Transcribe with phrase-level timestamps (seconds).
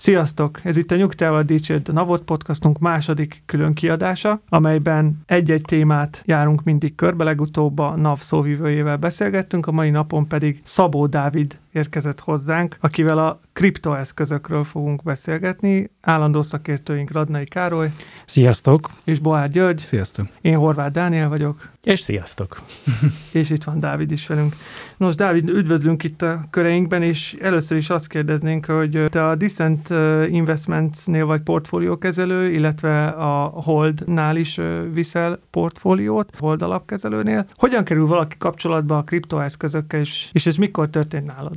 [0.00, 0.60] Sziasztok!
[0.64, 6.62] Ez itt a Nyugtával Dicsérd a Navot podcastunk második külön kiadása, amelyben egy-egy témát járunk
[6.62, 12.76] mindig körbe, legutóbb a NAV szóvivőjével beszélgettünk, a mai napon pedig Szabó Dávid érkezett hozzánk,
[12.80, 15.90] akivel a kriptoeszközökről fogunk beszélgetni.
[16.00, 17.88] Állandó szakértőink Radnai Károly
[18.26, 18.90] Sziasztok!
[19.04, 19.82] és Boár György.
[19.84, 20.26] Sziasztok!
[20.40, 22.60] Én Horváth Dániel vagyok, És sziasztok!
[23.32, 24.56] és itt van Dávid is velünk.
[24.96, 29.88] Nos, Dávid, üdvözlünk itt a köreinkben, és először is azt kérdeznénk, hogy te a Decent
[30.30, 34.60] Investmentsnél vagy portfóliókezelő, illetve a Holdnál is
[34.92, 37.46] viszel portfóliót, Hold alapkezelőnél.
[37.54, 41.56] Hogyan kerül valaki kapcsolatba a kriptoeszközökkel, és, és ez mikor történt nálad?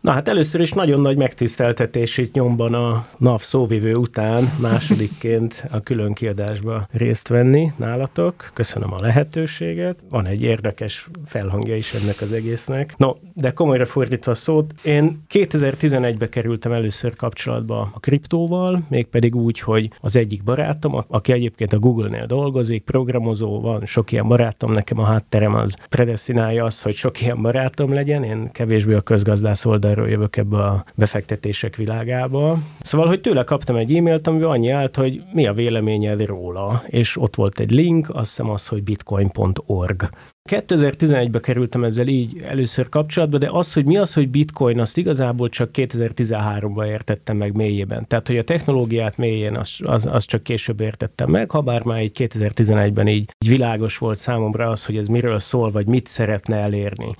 [0.00, 5.80] Na hát először is nagyon nagy megtiszteltetés itt nyomban a NAV szóvivő után másodikként a
[5.80, 8.50] külön kiadásba részt venni nálatok.
[8.54, 9.98] Köszönöm a lehetőséget.
[10.10, 12.94] Van egy érdekes felhangja is ennek az egésznek.
[12.96, 19.60] No, de komolyra fordítva a szót, én 2011-be kerültem először kapcsolatba a kriptóval, mégpedig úgy,
[19.60, 24.98] hogy az egyik barátom, aki egyébként a Google-nél dolgozik, programozó, van sok ilyen barátom, nekem
[24.98, 30.08] a hátterem az predestinálja azt, hogy sok ilyen barátom legyen, én kevésbé a közgazdász oldalról
[30.08, 32.58] jövök ebbe a befektetések világába.
[32.80, 37.16] Szóval, hogy tőle kaptam egy e-mailt, amiben annyi állt, hogy mi a véleményed róla, és
[37.16, 40.10] ott volt egy link, azt hiszem az, hogy bitcoin.org.
[40.50, 45.48] 2011-be kerültem ezzel így először kapcsolatba, de az, hogy mi az, hogy bitcoin, azt igazából
[45.48, 48.06] csak 2013-ban értettem meg mélyében.
[48.06, 52.02] Tehát, hogy a technológiát mélyén, az, az, az csak később értettem meg, ha bár már
[52.02, 56.56] így 2011-ben így, így világos volt számomra az, hogy ez miről szól, vagy mit szeretne
[56.56, 57.14] elérni.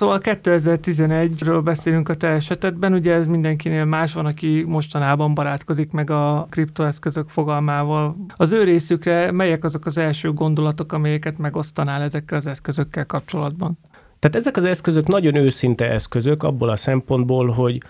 [0.00, 6.10] Szóval 2011-ről beszélünk a te esetedben, ugye ez mindenkinél más van, aki mostanában barátkozik meg
[6.10, 8.16] a kriptoeszközök fogalmával.
[8.36, 13.78] Az ő részükre melyek azok az első gondolatok, amelyeket megosztanál ezekkel az eszközökkel kapcsolatban?
[14.20, 17.80] Tehát ezek az eszközök nagyon őszinte eszközök abból a szempontból, hogy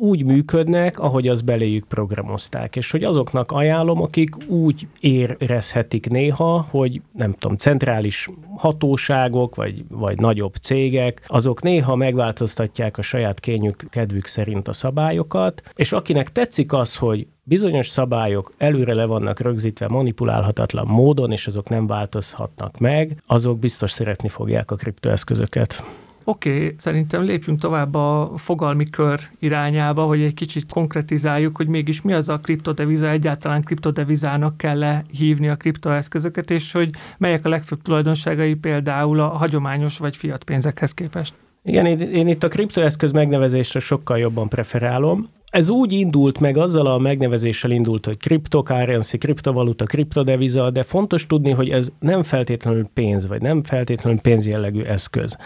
[0.00, 7.02] úgy működnek, ahogy az beléjük programozták, és hogy azoknak ajánlom, akik úgy érezhetik néha, hogy
[7.12, 14.26] nem tudom, centrális hatóságok, vagy, vagy nagyobb cégek, azok néha megváltoztatják a saját kényük kedvük
[14.26, 20.86] szerint a szabályokat, és akinek tetszik az, hogy bizonyos szabályok előre le vannak rögzítve manipulálhatatlan
[20.86, 25.84] módon, és azok nem változhatnak meg, azok biztos szeretni fogják a kriptoeszközöket.
[26.24, 32.02] Oké, okay, szerintem lépjünk tovább a fogalmi kör irányába, hogy egy kicsit konkretizáljuk, hogy mégis
[32.02, 37.82] mi az a kriptodeviza, egyáltalán kriptodevizának kell hívni a kriptoeszközöket, és hogy melyek a legfőbb
[37.82, 41.34] tulajdonságai például a hagyományos vagy fiat pénzekhez képest.
[41.62, 45.28] Igen, én, én itt a kriptoeszköz megnevezésre sokkal jobban preferálom.
[45.50, 51.50] Ez úgy indult meg, azzal a megnevezéssel indult, hogy cryptocurrency, kriptovaluta, kriptodeviza, de fontos tudni,
[51.50, 55.36] hogy ez nem feltétlenül pénz, vagy nem feltétlenül pénzjellegű eszköz.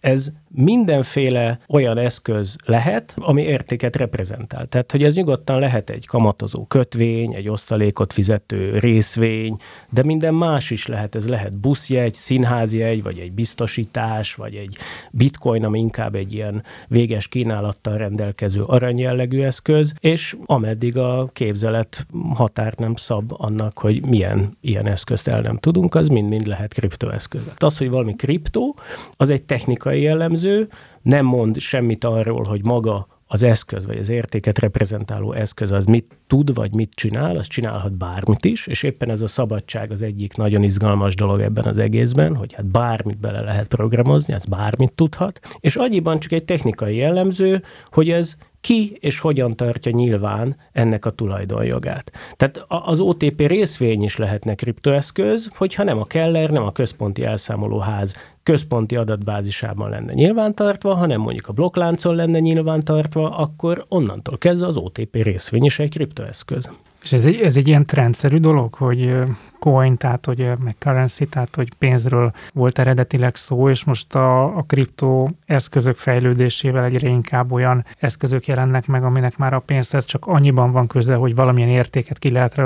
[0.00, 4.66] Ez mindenféle olyan eszköz lehet, ami értéket reprezentál.
[4.66, 9.56] Tehát, hogy ez nyugodtan lehet egy kamatozó kötvény, egy osztalékot fizető részvény,
[9.90, 11.14] de minden más is lehet.
[11.14, 14.76] Ez lehet buszjegy, színházjegy, vagy egy biztosítás, vagy egy
[15.10, 22.78] bitcoin, ami inkább egy ilyen véges kínálattal rendelkező aranyjellegű eszköz, és ameddig a képzelet határt
[22.78, 27.40] nem szab annak, hogy milyen ilyen eszközt el nem tudunk, az mind-mind lehet kriptoeszköz.
[27.56, 28.76] Az, hogy valami kriptó,
[29.16, 30.39] az egy technikai jellemző,
[31.02, 36.16] nem mond semmit arról, hogy maga az eszköz, vagy az értéket reprezentáló eszköz az mit
[36.26, 40.36] tud, vagy mit csinál, az csinálhat bármit is, és éppen ez a szabadság az egyik
[40.36, 45.40] nagyon izgalmas dolog ebben az egészben, hogy hát bármit bele lehet programozni, ez bármit tudhat,
[45.60, 51.10] és annyiban csak egy technikai jellemző, hogy ez ki és hogyan tartja nyilván ennek a
[51.10, 52.12] tulajdonjogát.
[52.36, 58.14] Tehát az OTP részvény is lehetne kriptoeszköz, hogyha nem a Keller, nem a központi elszámolóház
[58.42, 65.14] központi adatbázisában lenne nyilvántartva, hanem mondjuk a blokkláncon lenne nyilvántartva, akkor onnantól kezdve az OTP
[65.22, 66.70] részvény is egy kriptoeszköz.
[67.02, 69.14] És ez egy, ez egy ilyen trendszerű dolog, hogy
[69.60, 74.62] coin, tehát hogy meg currency, tehát hogy pénzről volt eredetileg szó, és most a, a
[74.66, 80.72] kripto eszközök fejlődésével egyre inkább olyan eszközök jelennek meg, aminek már a pénzhez csak annyiban
[80.72, 82.60] van köze, hogy valamilyen értéket ki lehet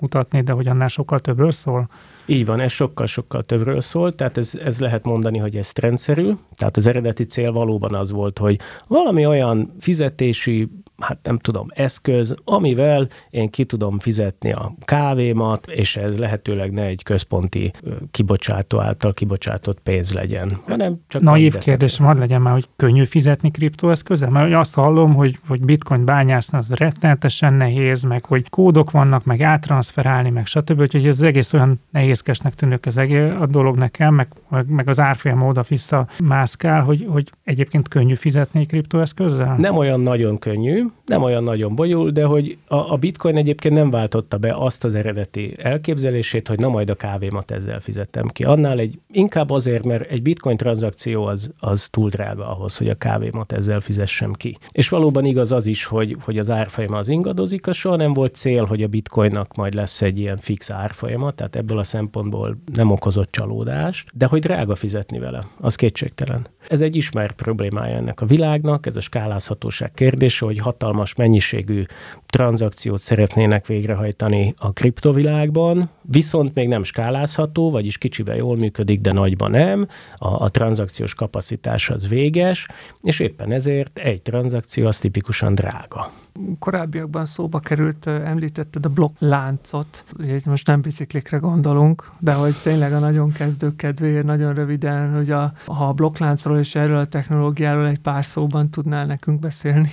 [0.00, 1.88] mutatni, de hogy annál sokkal többről szól.
[2.26, 6.76] Így van, ez sokkal-sokkal többről szól, tehát ez, ez lehet mondani, hogy ez trendszerű, tehát
[6.76, 10.68] az eredeti cél valóban az volt, hogy valami olyan fizetési
[11.02, 16.82] hát nem tudom, eszköz, amivel én ki tudom fizetni a kávémat, és ez lehetőleg ne
[16.82, 17.72] egy központi
[18.10, 21.22] kibocsátó által kibocsátott pénz legyen, hanem csak...
[21.22, 24.30] Naív kérdésem, hadd legyen már, hogy könnyű fizetni kriptoeszközzel?
[24.30, 29.40] Mert azt hallom, hogy, hogy bitcoin bányászni az rettenetesen nehéz, meg hogy kódok vannak, meg
[29.40, 30.80] áttranszferálni, meg stb.
[30.80, 34.28] Úgyhogy ez egész olyan nehézkesnek tűnik az egész a dolog nekem, meg,
[34.66, 39.56] meg az árfolyam oda-vissza mászkál, hogy, hogy egyébként könnyű fizetni kriptoeszközzel?
[39.58, 43.90] Nem olyan nagyon könnyű, nem olyan nagyon bonyol, de hogy a, a bitcoin egyébként nem
[43.90, 48.42] váltotta be azt az eredeti elképzelését, hogy na majd a kávémat ezzel fizettem ki.
[48.42, 52.94] Annál egy, inkább azért, mert egy bitcoin tranzakció az, az túl drága ahhoz, hogy a
[52.94, 54.58] kávémat ezzel fizessem ki.
[54.72, 58.34] És valóban igaz az is, hogy, hogy az árfolyama az ingadozik, az soha nem volt
[58.34, 62.90] cél, hogy a bitcoinnak majd lesz egy ilyen fix árfolyama, tehát ebből a szempontból nem
[62.90, 66.46] okozott csalódást, de hogy drága fizetni vele, az kétségtelen.
[66.68, 71.84] Ez egy ismert problémája ennek a világnak, ez a skálázhatóság kérdése, hogy hatalmas mennyiségű
[72.32, 79.50] tranzakciót szeretnének végrehajtani a kriptovilágban, viszont még nem skálázható, vagyis kicsiben jól működik, de nagyban
[79.50, 79.88] nem.
[80.16, 82.68] A, a tranzakciós kapacitás az véges,
[83.02, 86.10] és éppen ezért egy tranzakció az tipikusan drága.
[86.58, 92.92] Korábbiakban szóba került, említetted a blokk láncot, ugye most nem biciklikre gondolunk, de hogy tényleg
[92.92, 97.86] a nagyon kezdő kedvéért nagyon röviden, hogy a, ha a blokkláncról és erről a technológiáról
[97.86, 99.92] egy pár szóban tudnál nekünk beszélni.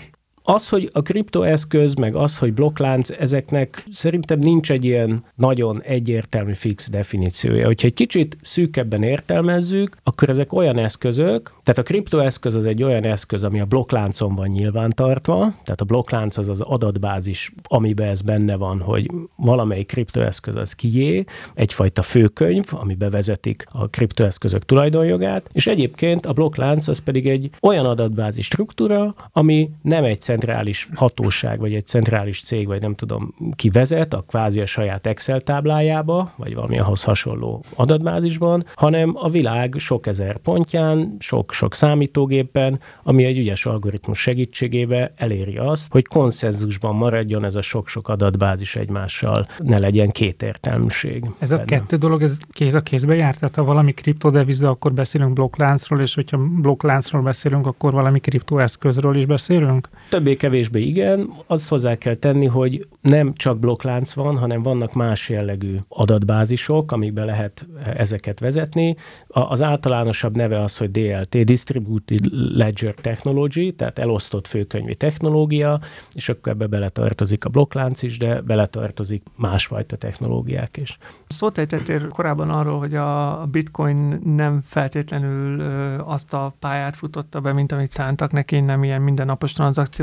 [0.51, 6.53] Az, hogy a kriptoeszköz, meg az, hogy blokklánc, ezeknek szerintem nincs egy ilyen nagyon egyértelmű
[6.53, 7.65] fix definíciója.
[7.65, 13.03] Hogyha egy kicsit szűkebben értelmezzük, akkor ezek olyan eszközök, tehát a kriptoeszköz az egy olyan
[13.03, 18.55] eszköz, ami a blokkláncon van nyilvántartva, tehát a blokklánc az az adatbázis, amiben ez benne
[18.55, 21.23] van, hogy valamelyik kriptoeszköz az kié,
[21.53, 27.85] egyfajta főkönyv, ami bevezetik a kriptoeszközök tulajdonjogát, és egyébként a blokklánc az pedig egy olyan
[27.85, 33.69] adatbázis struktúra, ami nem egy centrális hatóság, vagy egy centrális cég, vagy nem tudom ki
[33.69, 39.75] vezet, a kvázi a saját Excel táblájába, vagy valami ahhoz hasonló adatbázisban, hanem a világ
[39.77, 47.45] sok ezer pontján, sok-sok számítógépen, ami egy ügyes algoritmus segítségével eléri azt, hogy konszenzusban maradjon
[47.45, 51.25] ez a sok-sok adatbázis egymással, ne legyen kétértelműség.
[51.39, 51.61] Ez benne.
[51.61, 53.35] a kettő dolog, ez kéz a kézbe jár?
[53.35, 59.25] Tehát ha valami kriptodeviza, akkor beszélünk blokkláncról, és hogyha blokkláncról beszélünk, akkor valami kriptoeszközről is
[59.25, 59.89] beszélünk?
[60.09, 65.29] Több többé-kevésbé igen, azt hozzá kell tenni, hogy nem csak blokklánc van, hanem vannak más
[65.29, 68.95] jellegű adatbázisok, amikbe lehet ezeket vezetni.
[69.27, 75.79] Az általánosabb neve az, hogy DLT, Distributed Ledger Technology, tehát elosztott főkönyvi technológia,
[76.13, 80.97] és akkor ebbe beletartozik a blokklánc is, de beletartozik másfajta technológiák is.
[81.27, 85.61] Szót ejtettél korábban arról, hogy a bitcoin nem feltétlenül
[86.05, 89.53] azt a pályát futotta be, mint amit szántak neki, nem ilyen mindennapos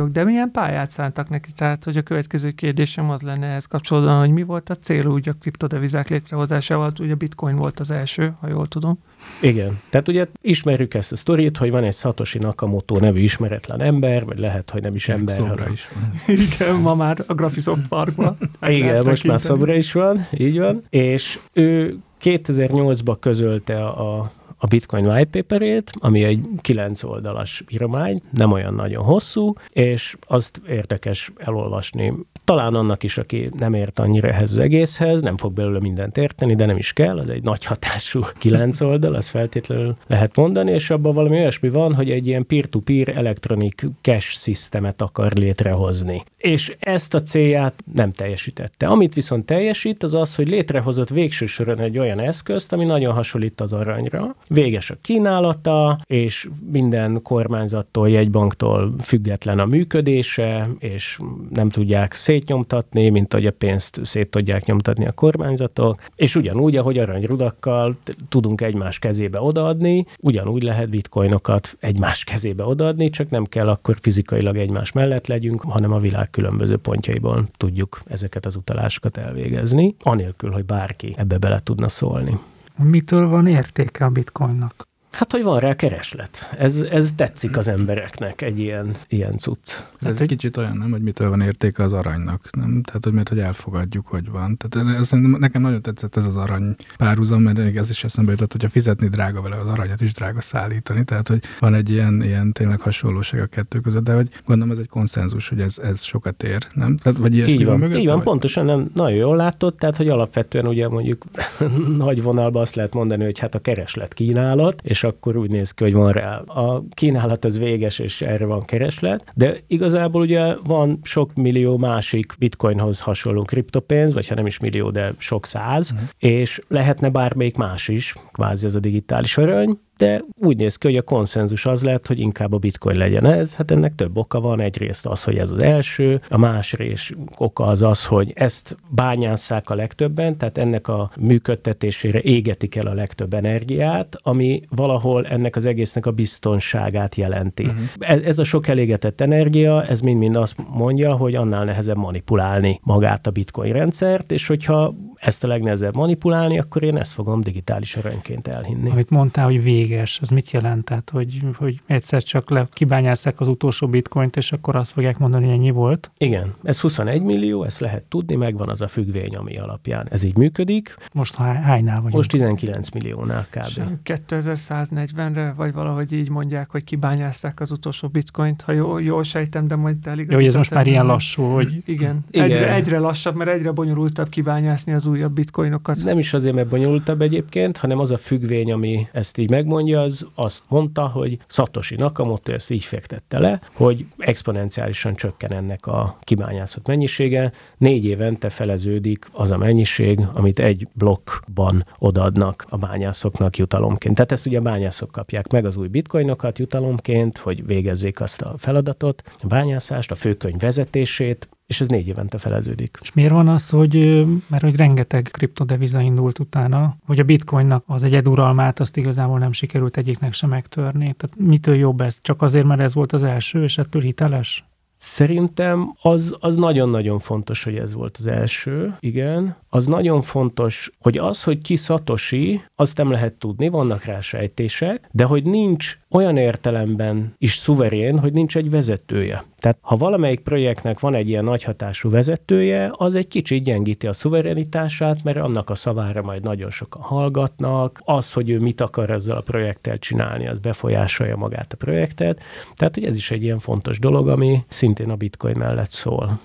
[0.06, 1.52] tranzakciók, de milyen pályát szántak neki?
[1.52, 5.28] Tehát, hogy a következő kérdésem az lenne ehhez kapcsolódóan, hogy mi volt a cél úgy
[5.28, 6.92] a kriptodevizák létrehozásával?
[7.00, 8.98] Ugye bitcoin volt az első, ha jól tudom.
[9.42, 9.78] Igen.
[9.90, 14.38] Tehát ugye ismerjük ezt a sztorit, hogy van egy Satoshi Nakamoto nevű ismeretlen ember, vagy
[14.38, 15.38] lehet, hogy nem is Még ember.
[15.38, 15.72] Hanem...
[15.72, 16.12] is van.
[16.46, 18.36] Igen, ma már a Graphisoft Parkban.
[18.66, 20.84] Igen, most már szobra is van, így van.
[20.90, 28.74] És ő 2008-ban közölte a a Bitcoin whitepaperét, ami egy kilenc oldalas írmány, nem olyan
[28.74, 32.12] nagyon hosszú, és azt érdekes elolvasni.
[32.44, 36.54] Talán annak is, aki nem ért annyira ehhez az egészhez, nem fog belőle mindent érteni,
[36.54, 40.90] de nem is kell, az egy nagy hatású kilenc oldal, azt feltétlenül lehet mondani, és
[40.90, 46.24] abban valami olyasmi van, hogy egy ilyen peer-to-peer elektronik cash szisztemet akar létrehozni.
[46.36, 48.86] És ezt a célját nem teljesítette.
[48.86, 53.60] Amit viszont teljesít, az az, hogy létrehozott végső soron egy olyan eszközt, ami nagyon hasonlít
[53.60, 61.18] az aranyra, véges a kínálata, és minden kormányzattól, jegybanktól független a működése, és
[61.52, 66.98] nem tudják szétnyomtatni, mint ahogy a pénzt szét tudják nyomtatni a kormányzatok, és ugyanúgy, ahogy
[66.98, 67.96] aranyrudakkal
[68.28, 74.56] tudunk egymás kezébe odaadni, ugyanúgy lehet bitcoinokat egymás kezébe odaadni, csak nem kell akkor fizikailag
[74.56, 80.64] egymás mellett legyünk, hanem a világ különböző pontjaiból tudjuk ezeket az utalásokat elvégezni, anélkül, hogy
[80.64, 82.38] bárki ebbe bele tudna szólni.
[82.78, 84.88] Mitől van értéke a bitcoinnak?
[85.16, 86.54] Hát, hogy van rá kereslet.
[86.58, 89.70] Ez, ez tetszik az embereknek, egy ilyen, ilyen cucc.
[90.00, 92.82] Ez hát, egy kicsit olyan, nem, hogy mitől van értéke az aranynak, nem?
[92.82, 94.56] Tehát, hogy miért, hogy elfogadjuk, hogy van.
[94.56, 98.68] Tehát ez, nekem nagyon tetszett ez az arany párhuzam, mert ez is eszembe jutott, hogyha
[98.68, 101.04] fizetni drága vele az aranyat is drága szállítani.
[101.04, 104.78] Tehát, hogy van egy ilyen, ilyen tényleg hasonlóság a kettő között, de hogy gondolom ez
[104.78, 106.96] egy konszenzus, hogy ez, ez sokat ér, nem?
[106.96, 108.24] Tehát, vagy ilyesmi így van, van így van, vagy?
[108.24, 111.24] pontosan nem, nagyon jól látod, tehát, hogy alapvetően ugye mondjuk
[111.98, 115.84] nagy vonalban azt lehet mondani, hogy hát a kereslet kínálat, és akkor úgy néz ki,
[115.84, 116.36] hogy van rá.
[116.38, 122.34] A kínálat az véges, és erre van kereslet, de igazából ugye van sok millió másik
[122.38, 126.08] bitcoinhoz hasonló kriptopénz, vagy ha nem is millió, de sok száz, uh-huh.
[126.18, 130.96] és lehetne bármelyik más is, kvázi az a digitális arany, de úgy néz ki, hogy
[130.96, 133.54] a konszenzus az lett, hogy inkább a bitcoin legyen ez.
[133.54, 134.60] Hát ennek több oka van.
[134.60, 139.74] Egyrészt az, hogy ez az első, a másrészt oka az az, hogy ezt bányásszák a
[139.74, 146.06] legtöbben, tehát ennek a működtetésére égetik el a legtöbb energiát, ami valahol ennek az egésznek
[146.06, 147.64] a biztonságát jelenti.
[147.64, 148.26] Uh-huh.
[148.26, 153.30] Ez a sok elégetett energia, ez mind-mind azt mondja, hogy annál nehezebb manipulálni magát a
[153.30, 158.90] bitcoin rendszert, és hogyha ezt a legnehezebb manipulálni, akkor én ezt fogom digitális aranyként elhinni.
[158.90, 160.84] Amit mondtál, hogy véges, az mit jelent?
[160.84, 165.44] Tehát, hogy, hogy egyszer csak le kibányászák az utolsó bitcoint, és akkor azt fogják mondani,
[165.44, 166.10] hogy ennyi volt?
[166.18, 170.36] Igen, ez 21 millió, ezt lehet tudni, megvan az a függvény, ami alapján ez így
[170.36, 170.96] működik.
[171.12, 172.14] Most hánynál vagyunk?
[172.14, 173.80] Most 19 milliónál kb.
[174.04, 179.76] 2140-re, vagy valahogy így mondják, hogy kibányázták az utolsó bitcoint, ha jól, jól sejtem, de
[179.76, 180.26] majd elég.
[180.30, 181.82] Jó, hogy ez most már ilyen lassú, hogy...
[181.84, 182.44] Igen, Igen.
[182.44, 186.04] Egyre, egyre lassabb, mert egyre bonyolultabb kibányászni az újabb bitcoinokat.
[186.04, 190.26] Nem is azért, mert bonyolultabb egyébként, hanem az a függvény, ami ezt így megmondja, az
[190.34, 196.86] azt mondta, hogy Satoshi Nakamoto ezt így fektette le, hogy exponenciálisan csökken ennek a kibányászott
[196.86, 197.52] mennyisége.
[197.78, 204.14] Négy évente feleződik az a mennyiség, amit egy blokkban odaadnak a bányászoknak jutalomként.
[204.14, 208.54] Tehát ezt ugye a bányászok kapják meg az új bitcoinokat jutalomként, hogy végezzék azt a
[208.58, 212.98] feladatot, a bányászást, a főkönyv vezetését, és ez négy évente feleződik.
[213.00, 218.02] És miért van az, hogy, mert hogy rengeteg kriptodeviza indult utána, hogy a bitcoinnak az
[218.02, 221.14] egyeduralmát azt igazából nem sikerült egyiknek sem megtörni.
[221.16, 222.18] Tehát mitől jobb ez?
[222.22, 224.64] Csak azért, mert ez volt az első, és ettől hiteles?
[224.96, 229.56] Szerintem az, az nagyon-nagyon fontos, hogy ez volt az első, igen.
[229.68, 235.08] Az nagyon fontos, hogy az, hogy ki Satoshi, azt nem lehet tudni, vannak rá sejtések,
[235.12, 239.44] de hogy nincs olyan értelemben is szuverén, hogy nincs egy vezetője.
[239.56, 244.12] Tehát ha valamelyik projektnek van egy ilyen nagy hatású vezetője, az egy kicsit gyengíti a
[244.12, 249.36] szuverenitását, mert annak a szavára majd nagyon sokan hallgatnak, az, hogy ő mit akar ezzel
[249.36, 252.40] a projekttel csinálni, az befolyásolja magát a projektet.
[252.74, 254.64] Tehát, hogy ez is egy ilyen fontos dolog, ami
[254.94, 256.40] a bitcoin mellett szól.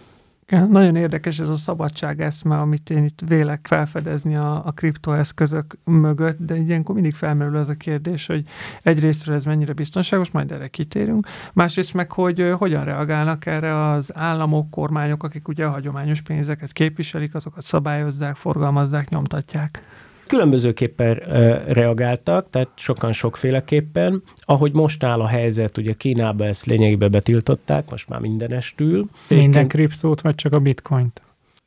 [0.70, 6.38] Nagyon érdekes ez a szabadság eszme, amit én itt vélek felfedezni a, a kriptoeszközök mögött,
[6.40, 8.44] de ilyenkor mindig felmerül az a kérdés, hogy
[8.82, 14.70] egyrésztről ez mennyire biztonságos, majd erre kitérünk, másrészt meg, hogy hogyan reagálnak erre az államok,
[14.70, 19.82] kormányok, akik ugye a hagyományos pénzeket képviselik, azokat szabályozzák, forgalmazzák, nyomtatják
[20.32, 21.14] különbözőképpen
[21.68, 24.24] reagáltak, tehát sokan sokféleképpen.
[24.40, 29.10] Ahogy most áll a helyzet, ugye Kínában ezt lényegében betiltották, most már mindenestül.
[29.28, 31.22] Minden kriptót, vagy csak a bitcoint?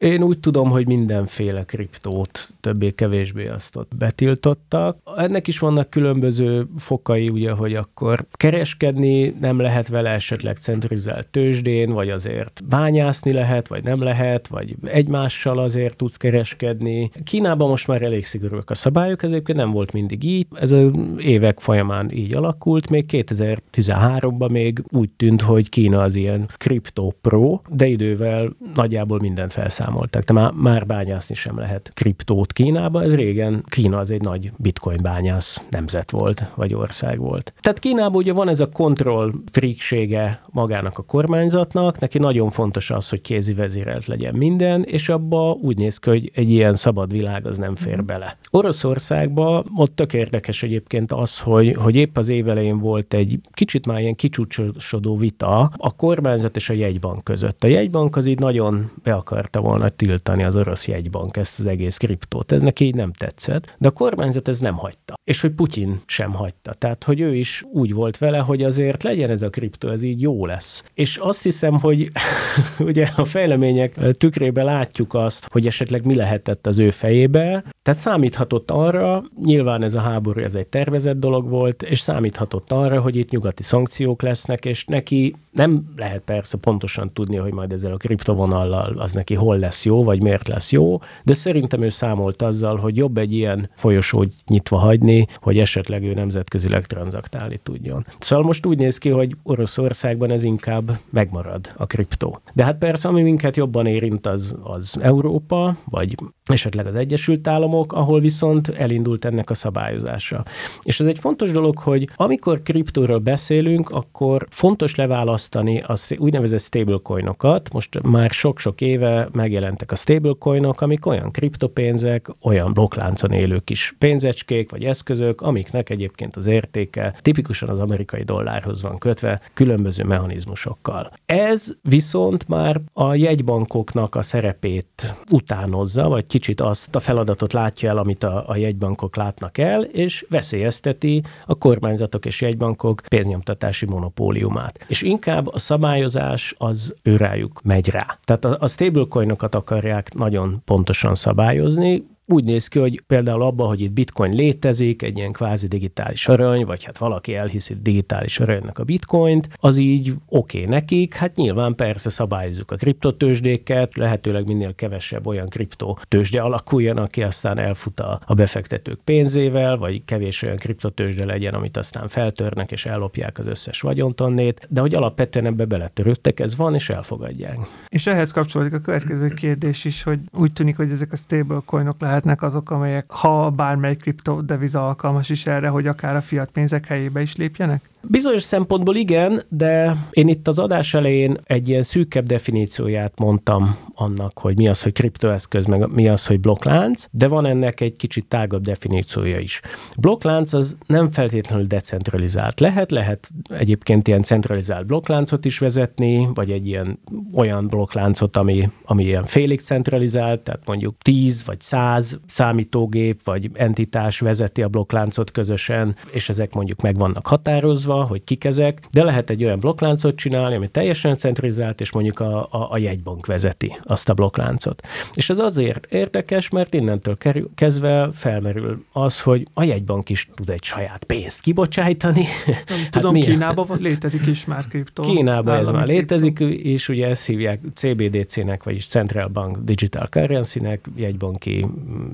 [0.05, 4.99] Én úgy tudom, hogy mindenféle kriptót többé-kevésbé azt ott betiltottak.
[5.17, 11.93] Ennek is vannak különböző fokai, ugye, hogy akkor kereskedni nem lehet vele esetleg centralizált tőzsdén,
[11.93, 17.11] vagy azért bányászni lehet, vagy nem lehet, vagy egymással azért tudsz kereskedni.
[17.25, 20.47] Kínában most már elég szigorúak a szabályok, ez nem volt mindig így.
[20.53, 22.91] Ez az évek folyamán így alakult.
[22.91, 29.53] Még 2013-ban még úgy tűnt, hogy Kína az ilyen kripto pro, de idővel nagyjából mindent
[29.53, 30.23] felszámolt számoltak.
[30.23, 33.03] De már, már bányászni sem lehet kriptót Kínában.
[33.03, 37.55] Ez régen Kína az egy nagy bitcoin bányász nemzet volt, vagy ország volt.
[37.61, 43.09] Tehát Kínában ugye van ez a kontroll friksége magának a kormányzatnak, neki nagyon fontos az,
[43.09, 47.47] hogy kézi vezérelt legyen minden, és abba úgy néz ki, hogy egy ilyen szabad világ
[47.47, 48.07] az nem fér mhm.
[48.07, 48.37] bele.
[48.51, 54.01] Oroszországban ott tök érdekes egyébként az, hogy, hogy épp az évelején volt egy kicsit már
[54.01, 57.65] ilyen kicsúcsosodó vita a kormányzat és a jegybank között.
[57.65, 61.67] A jegybank az így nagyon be akarta volna volna tiltani az orosz jegybank ezt az
[61.67, 62.53] egész kriptót.
[62.53, 65.04] Ez neki így nem tetszett, de a kormányzat ez nem hagyta.
[65.25, 66.73] És hogy Putyin sem hagyta.
[66.73, 70.21] Tehát, hogy ő is úgy volt vele, hogy azért legyen ez a kriptó, ez így
[70.21, 70.85] jó lesz.
[70.95, 72.11] És azt hiszem, hogy
[72.79, 77.65] ugye a fejlemények tükrébe látjuk azt, hogy esetleg mi lehetett az ő fejébe.
[77.83, 83.01] Tehát számíthatott arra, nyilván ez a háború, ez egy tervezett dolog volt, és számíthatott arra,
[83.01, 87.93] hogy itt nyugati szankciók lesznek, és neki nem lehet persze pontosan tudni, hogy majd ezzel
[87.93, 92.43] a kriptovonallal az neki hol lesz jó, vagy miért lesz jó, de szerintem ő számolt
[92.43, 95.04] azzal, hogy jobb egy ilyen folyosót nyitva hagyni,
[95.37, 98.07] hogy esetleg ő nemzetközileg tranzaktálni tudjon.
[98.19, 102.41] Szóval most úgy néz ki, hogy Oroszországban ez inkább megmarad a kriptó.
[102.53, 107.93] De hát persze, ami minket jobban érint, az, az Európa, vagy esetleg az Egyesült Államok,
[107.93, 110.45] ahol viszont elindult ennek a szabályozása.
[110.83, 117.73] És ez egy fontos dolog, hogy amikor kriptóról beszélünk, akkor fontos leválasztani az úgynevezett stablecoinokat.
[117.73, 124.71] Most már sok-sok éve megjelentek a stablecoinok, amik olyan kriptopénzek, olyan blokkláncon élő kis pénzecskék,
[124.71, 131.13] vagy eszközök, amiknek egyébként az értéke tipikusan az amerikai dollárhoz van kötve, különböző mechanizmusokkal.
[131.27, 137.97] Ez viszont már a jegybankoknak a szerepét utánozza, vagy kicsit azt a feladatot látja el,
[137.97, 144.85] amit a, a jegybankok látnak el, és veszélyezteti a kormányzatok és jegybankok pénznyomtatási monopóliumát.
[144.89, 148.19] És inkább a szabályozás az őrájuk megy rá.
[148.25, 153.81] Tehát a, a stablecoinokat akarják nagyon pontosan szabályozni, úgy néz ki, hogy például abban, hogy
[153.81, 158.85] itt bitcoin létezik, egy ilyen kvázi digitális arany, vagy hát valaki elhiszi digitális aranynak a
[158.85, 165.27] bitcoint, az így oké okay nekik, hát nyilván persze szabályozzuk a kriptotősdéket, lehetőleg minél kevesebb
[165.27, 171.55] olyan kriptotősde alakuljon, aki aztán elfut a, a befektetők pénzével, vagy kevés olyan kriptotősde legyen,
[171.55, 176.75] amit aztán feltörnek és ellopják az összes vagyontonnét, de hogy alapvetően ebbe beletörődtek, ez van,
[176.75, 177.59] és elfogadják.
[177.89, 182.14] És ehhez kapcsolódik a következő kérdés is, hogy úgy tűnik, hogy ezek a stablecoinok lehet
[182.15, 187.21] lehetnek azok, amelyek, ha bármely kriptodeviza alkalmas is erre, hogy akár a fiat pénzek helyébe
[187.21, 187.89] is lépjenek?
[188.09, 194.39] Bizonyos szempontból igen, de én itt az adás elején egy ilyen szűkebb definícióját mondtam annak,
[194.39, 198.27] hogy mi az, hogy kriptoeszköz, meg mi az, hogy blokklánc, de van ennek egy kicsit
[198.27, 199.61] tágabb definíciója is.
[199.99, 202.61] Blokklánc az nem feltétlenül decentralizált.
[202.61, 206.99] Lehet, lehet egyébként ilyen centralizált blokkláncot is vezetni, vagy egy ilyen
[207.35, 214.21] olyan blokkláncot, ami, ami ilyen félig centralizált, tehát mondjuk 10 vagy 100 számítógép vagy entitás
[214.21, 219.05] vezeti a blokkláncot közösen, és ezek mondjuk meg vannak határozva, meghatározva, hogy kik ezek, de
[219.05, 223.77] lehet egy olyan blokkláncot csinálni, ami teljesen centralizált, és mondjuk a, a, a jegybank vezeti
[223.83, 224.83] azt a blokkláncot.
[225.15, 230.51] És ez azért érdekes, mert innentől kerül, kezdve felmerül az, hogy a jegybank is tud
[230.51, 232.25] egy saját pénzt kibocsájtani.
[232.47, 235.03] Nem hát tudom, Kínában van, létezik is már kriptó.
[235.03, 241.67] Kínában ez már létezik, és ugye ezt hívják CBDC-nek, vagyis Central Bank Digital Currency-nek, jegybanki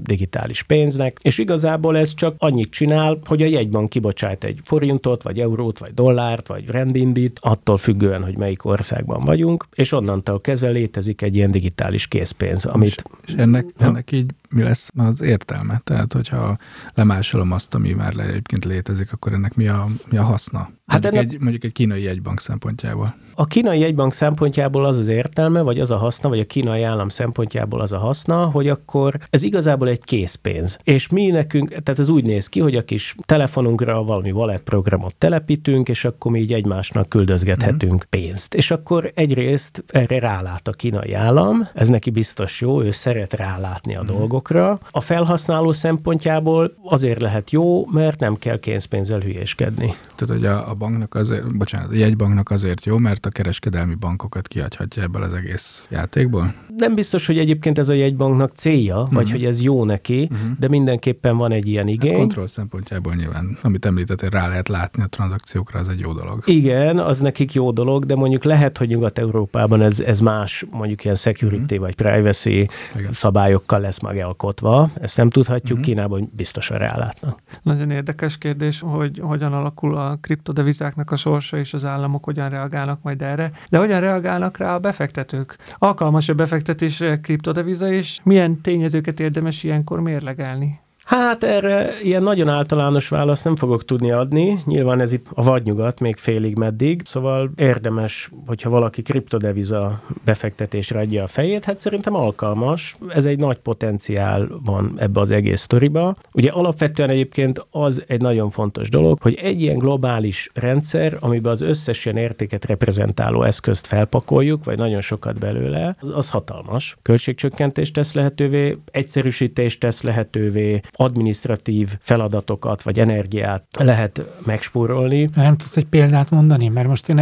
[0.03, 5.41] digitális pénznek, és igazából ez csak annyit csinál, hogy a jegybank kibocsát egy forintot, vagy
[5.41, 10.69] eurót, eurót, vagy dollárt, vagy rendimbit, attól függően, hogy melyik országban vagyunk, és onnantól kezdve
[10.69, 12.89] létezik egy ilyen digitális készpénz, amit...
[12.89, 15.81] És, és ennek, ennek így mi lesz az értelme?
[15.85, 16.57] Tehát, hogyha
[16.95, 20.71] lemásolom azt, ami már egyébként létezik, akkor ennek mi a, mi a haszna?
[20.87, 21.33] Hát mondjuk, ennek...
[21.33, 23.15] egy, mondjuk egy kínai jegybank szempontjából.
[23.35, 27.09] A kínai jegybank szempontjából az az értelme, vagy az a haszna, vagy a kínai állam
[27.09, 30.79] szempontjából az a haszna, hogy akkor ez igazából egy készpénz.
[30.83, 35.15] És mi nekünk, tehát ez úgy néz ki, hogy a kis telefonunkra valami wallet programot
[35.15, 38.21] telepítünk, és akkor mi így egymásnak küldözgethetünk mm.
[38.21, 38.55] pénzt.
[38.55, 43.97] És akkor egyrészt erre rálát a kínai állam, ez neki biztos jó, ő szeret rálátni
[43.97, 44.07] a mm.
[44.49, 44.81] Dolgokra.
[44.91, 49.95] A felhasználó szempontjából azért lehet jó, mert nem kell kénzpénzzel hülyéskedni.
[50.17, 54.49] Tehát, hogy a, a banknak azért, bocsánat, a jegybanknak azért jó, mert a kereskedelmi bankokat
[54.49, 56.55] kiadhatja ebből az egész játékból?
[56.77, 59.15] Nem biztos, hogy egyébként ez a jegybanknak célja, uh-huh.
[59.15, 60.59] vagy hogy ez jó neki, uh-huh.
[60.59, 62.15] de mindenképpen van egy ilyen igény.
[62.15, 66.13] A kontroll szempontjából nyilván, amit említett, hogy rá lehet látni a tranzakciókra, az egy jó
[66.13, 66.43] dolog.
[66.45, 71.17] Igen, az nekik jó dolog, de mondjuk lehet, hogy Nyugat-Európában ez, ez más, mondjuk ilyen
[71.17, 71.79] security uh-huh.
[71.79, 73.13] vagy privacy Igen.
[73.13, 73.99] szabályokkal lesz
[74.31, 74.91] megalkotva.
[75.01, 75.95] Ezt nem tudhatjuk, uh-huh.
[75.95, 77.39] Kínában biztosan rálátnak.
[77.63, 83.03] Nagyon érdekes kérdés, hogy hogyan alakul a kriptodevizáknak a sorsa, és az államok hogyan reagálnak
[83.03, 83.51] majd erre.
[83.69, 85.59] De hogyan reagálnak rá a befektetők?
[85.79, 90.81] Alkalmas a befektetésre kriptodeviza, és milyen tényezőket érdemes ilyenkor mérlegelni?
[91.11, 94.63] Hát erre ilyen nagyon általános választ nem fogok tudni adni.
[94.65, 97.03] Nyilván ez itt a vadnyugat, még félig meddig.
[97.05, 102.97] Szóval érdemes, hogyha valaki kriptodeviza befektetésre adja a fejét, hát szerintem alkalmas.
[103.09, 106.17] Ez egy nagy potenciál van ebbe az egész sztoriba.
[106.33, 111.61] Ugye alapvetően egyébként az egy nagyon fontos dolog, hogy egy ilyen globális rendszer, amiben az
[111.61, 116.97] összes ilyen értéket reprezentáló eszközt felpakoljuk, vagy nagyon sokat belőle, az, az hatalmas.
[117.03, 125.29] Költségcsökkentést tesz lehetővé, egyszerűsítést tesz lehetővé, administratív feladatokat vagy energiát lehet megspórolni.
[125.35, 126.69] Nem tudsz egy példát mondani?
[126.69, 127.19] Mert most én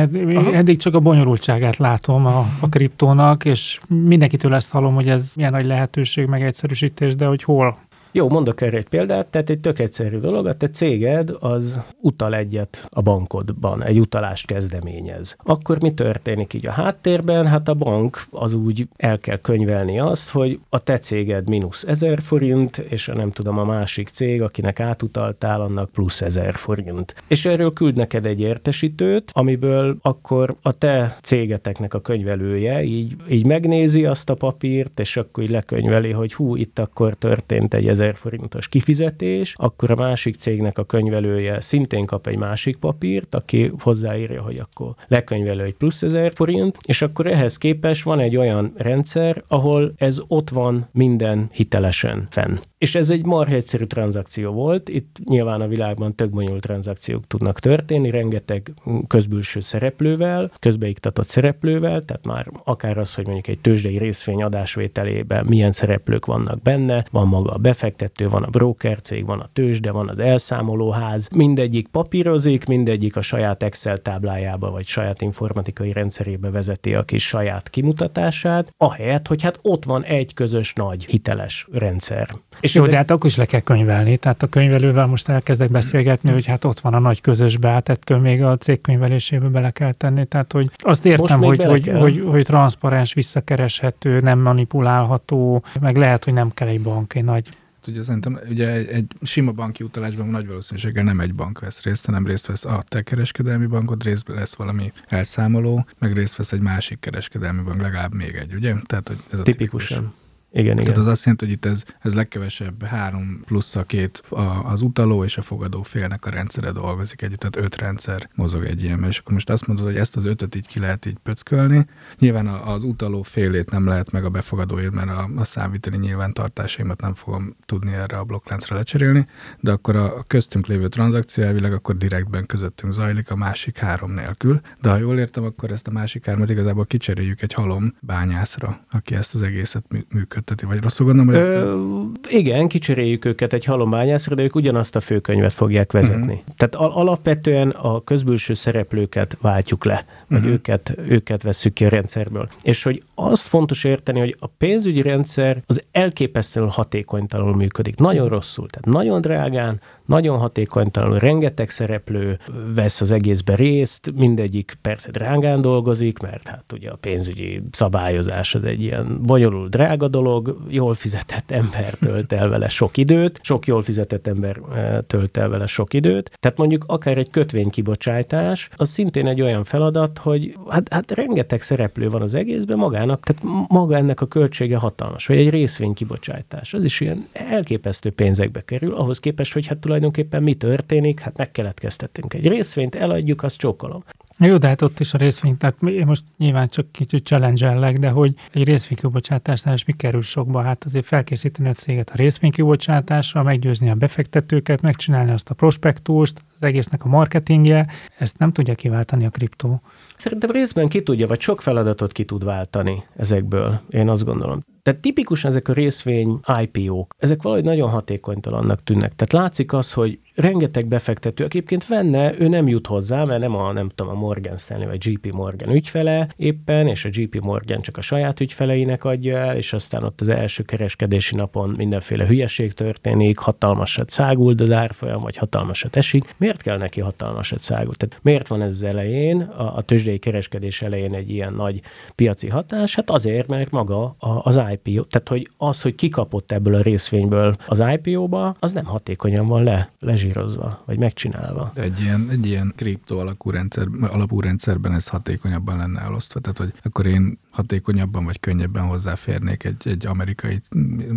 [0.52, 5.52] eddig csak a bonyolultságát látom a, a kriptónak, és mindenkitől ezt hallom, hogy ez milyen
[5.52, 7.78] nagy lehetőség, meg egyszerűsítés, de hogy hol?
[8.12, 12.34] Jó, mondok erre egy példát, tehát egy tök egyszerű dolog, a te céged az utal
[12.34, 15.36] egyet a bankodban, egy utalást kezdeményez.
[15.44, 17.46] Akkor mi történik így a háttérben?
[17.46, 22.20] Hát a bank az úgy el kell könyvelni azt, hogy a te céged mínusz 1000
[22.20, 27.14] forint, és a nem tudom, a másik cég, akinek átutaltál, annak plusz 1000 forint.
[27.26, 33.46] És erről küld neked egy értesítőt, amiből akkor a te cégeteknek a könyvelője így, így
[33.46, 38.16] megnézi azt a papírt, és akkor így lekönyveli, hogy hú, itt akkor történt egy ezer
[38.16, 44.42] forintos kifizetés, akkor a másik cégnek a könyvelője szintén kap egy másik papírt, aki hozzáírja,
[44.42, 49.42] hogy akkor lekönyvelő egy plusz ezer forint, és akkor ehhez képest van egy olyan rendszer,
[49.48, 52.56] ahol ez ott van minden hitelesen fenn.
[52.78, 57.60] És ez egy marha egyszerű tranzakció volt, itt nyilván a világban tök bonyolult tranzakciók tudnak
[57.60, 58.72] történni, rengeteg
[59.06, 65.72] közbülső szereplővel, közbeiktatott szereplővel, tehát már akár az, hogy mondjuk egy tőzsdei részvény adásvételében milyen
[65.72, 67.58] szereplők vannak benne, van maga a
[67.88, 73.22] befektető, van a broker cég, van a tőzsde, van az elszámolóház, mindegyik papírozik, mindegyik a
[73.22, 79.58] saját Excel táblájába vagy saját informatikai rendszerébe vezeti a kis saját kimutatását, ahelyett, hogy hát
[79.62, 82.28] ott van egy közös nagy hiteles rendszer.
[82.60, 82.92] És Jó, ezek...
[82.92, 84.16] de hát akkor is le kell könyvelni.
[84.16, 88.18] Tehát a könyvelővel most elkezdek beszélgetni, hogy hát ott van a nagy közösbe, hát ettől
[88.18, 90.26] még a cég könyvelésébe bele kell tenni.
[90.26, 96.24] Tehát, hogy azt értem, hogy, hogy, hogy, hogy, hogy transzparens, visszakereshető, nem manipulálható, meg lehet,
[96.24, 97.48] hogy nem kell egy bank, egy nagy
[97.88, 102.06] ugye szerintem ugye egy, egy sima banki utalásban nagy valószínűséggel nem egy bank vesz részt,
[102.06, 106.60] hanem részt vesz a te kereskedelmi bankod, részt lesz valami elszámoló, meg részt vesz egy
[106.60, 108.74] másik kereskedelmi bank, legalább még egy, ugye?
[108.86, 109.98] Tehát, hogy ez a Tipikusan.
[109.98, 110.84] Tipikus igen, igen.
[110.84, 114.82] Tehát az azt jelenti, hogy itt ez, ez legkevesebb három plusz a két a, az
[114.82, 119.04] utaló és a fogadó félnek a rendszere dolgozik együtt, tehát öt rendszer mozog egy ilyen,
[119.04, 121.86] és akkor most azt mondod, hogy ezt az ötöt így ki lehet így pöckölni.
[122.18, 127.14] Nyilván az utaló félét nem lehet meg a befogadóért, mert a, a számviteli nyilvántartásaimat nem
[127.14, 129.26] fogom tudni erre a blokkláncra lecserélni,
[129.60, 134.60] de akkor a köztünk lévő tranzakció elvileg akkor direktben közöttünk zajlik a másik három nélkül.
[134.80, 139.14] De ha jól értem, akkor ezt a másik hármat igazából kicseréljük egy halom bányászra, aki
[139.14, 141.34] ezt az egészet működ működteti, vagy rosszul gondolom?
[141.34, 141.42] Hogy...
[141.42, 146.32] Ö, igen, kicseréljük őket egy halombányászra, de ők ugyanazt a főkönyvet fogják vezetni.
[146.32, 146.54] Uh-huh.
[146.56, 150.52] Tehát al- alapvetően a közbülső szereplőket váltjuk le, vagy uh-huh.
[150.52, 152.48] őket, őket vesszük ki a rendszerből.
[152.62, 157.96] És hogy azt fontos érteni, hogy a pénzügyi rendszer az elképesztően hatékonytalanul működik.
[157.96, 162.38] Nagyon rosszul, tehát nagyon drágán, nagyon hatékonytalanul, rengeteg szereplő
[162.74, 168.64] vesz az egészbe részt, mindegyik persze drágán dolgozik, mert hát ugye a pénzügyi szabályozás az
[168.64, 173.82] egy ilyen bonyolult, drága dolog, jól fizetett ember tölt el vele sok időt, sok jól
[173.82, 176.30] fizetett ember eh, tölt el vele sok időt.
[176.40, 182.10] Tehát mondjuk akár egy kötvénykibocsátás, az szintén egy olyan feladat, hogy hát, hát rengeteg szereplő
[182.10, 187.00] van az egészben magának, tehát maga ennek a költsége hatalmas, vagy egy részvénykibocsátás, az is
[187.00, 189.96] ilyen elképesztő pénzekbe kerül, ahhoz képest, hogy hát tulajdonképpen
[190.40, 194.04] mi történik, hát megkeletkeztettünk egy részvényt, eladjuk, azt csókolom.
[194.40, 198.08] Jó, de hát ott is a részvény, tehát én most nyilván csak kicsit challenge de
[198.08, 200.62] hogy egy részvénykibocsátásnál is mi kerül sokba?
[200.62, 206.62] Hát azért felkészíteni a céget a részvénykibocsátásra, meggyőzni a befektetőket, megcsinálni azt a prospektust, az
[206.62, 207.86] egésznek a marketingje,
[208.18, 209.80] ezt nem tudja kiváltani a kriptó.
[210.18, 214.60] Szerintem részben ki tudja, vagy sok feladatot ki tud váltani ezekből, én azt gondolom.
[214.82, 219.14] Tehát tipikusan ezek a részvény IPO-k, ezek valahogy nagyon hatékonytalannak tűnnek.
[219.14, 223.72] Tehát látszik az, hogy rengeteg befektető, egyébként venne, ő nem jut hozzá, mert nem a,
[223.72, 227.96] nem tudom, a Morgan Stanley vagy JP Morgan ügyfele éppen, és a JP Morgan csak
[227.96, 233.38] a saját ügyfeleinek adja el, és aztán ott az első kereskedési napon mindenféle hülyeség történik,
[233.38, 236.34] hatalmasat száguld az árfolyam, vagy hatalmasat esik.
[236.36, 237.96] Miért kell neki hatalmasat száguld?
[237.96, 241.80] Tehát miért van ez az elején, a, a tőzsdei kereskedés elején egy ilyen nagy
[242.14, 242.94] piaci hatás?
[242.94, 247.56] Hát azért, mert maga a, az IPO, tehát hogy az, hogy kikapott ebből a részvényből
[247.66, 251.70] az IPO-ba, az nem hatékonyan van le, lezsír finanszírozva, vagy megcsinálva.
[251.74, 256.58] De egy ilyen, egy ilyen kriptó alapú, rendszer, alapú rendszerben ez hatékonyabban lenne elosztva, tehát
[256.58, 260.60] hogy akkor én hatékonyabban vagy könnyebben hozzáférnék egy, egy amerikai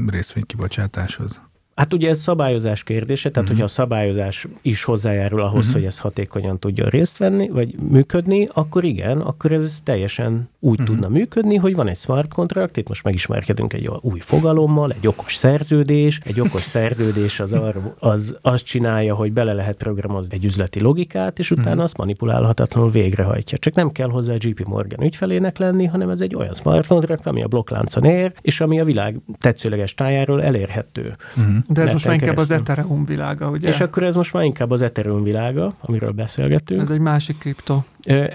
[0.07, 1.41] részvénykibocsátáshoz.
[1.75, 3.49] Hát ugye ez szabályozás kérdése, tehát uh-huh.
[3.49, 5.73] hogyha a szabályozás is hozzájárul ahhoz, uh-huh.
[5.73, 10.95] hogy ez hatékonyan tudjon részt venni, vagy működni, akkor igen, akkor ez teljesen úgy uh-huh.
[10.95, 15.35] tudna működni, hogy van egy smart contract, itt most megismerkedünk egy új fogalommal, egy okos
[15.35, 16.19] szerződés.
[16.23, 21.39] Egy okos szerződés az, ar, az azt csinálja, hogy bele lehet programozni egy üzleti logikát,
[21.39, 21.83] és utána uh-huh.
[21.83, 23.57] azt manipulálhatatlanul végrehajtja.
[23.57, 27.43] Csak nem kell hozzá JP Morgan ügyfelének lenni, hanem ez egy olyan smart contract, ami
[27.43, 31.15] a blokkláncon ér, és ami a világ tetszőleges tájáról elérhető.
[31.37, 31.55] Uh-huh.
[31.67, 33.69] De ez most már inkább az Ethereum világa, ugye?
[33.69, 36.81] És akkor ez most már inkább az Ethereum világa, amiről beszélgetünk.
[36.81, 37.81] Ez egy másik kripto.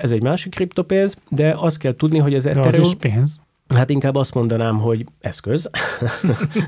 [0.02, 2.90] Ez egy másik kriptopénz, de azt kell tudni, hogy az Ethereum...
[3.74, 5.70] Hát inkább azt mondanám, hogy eszköz.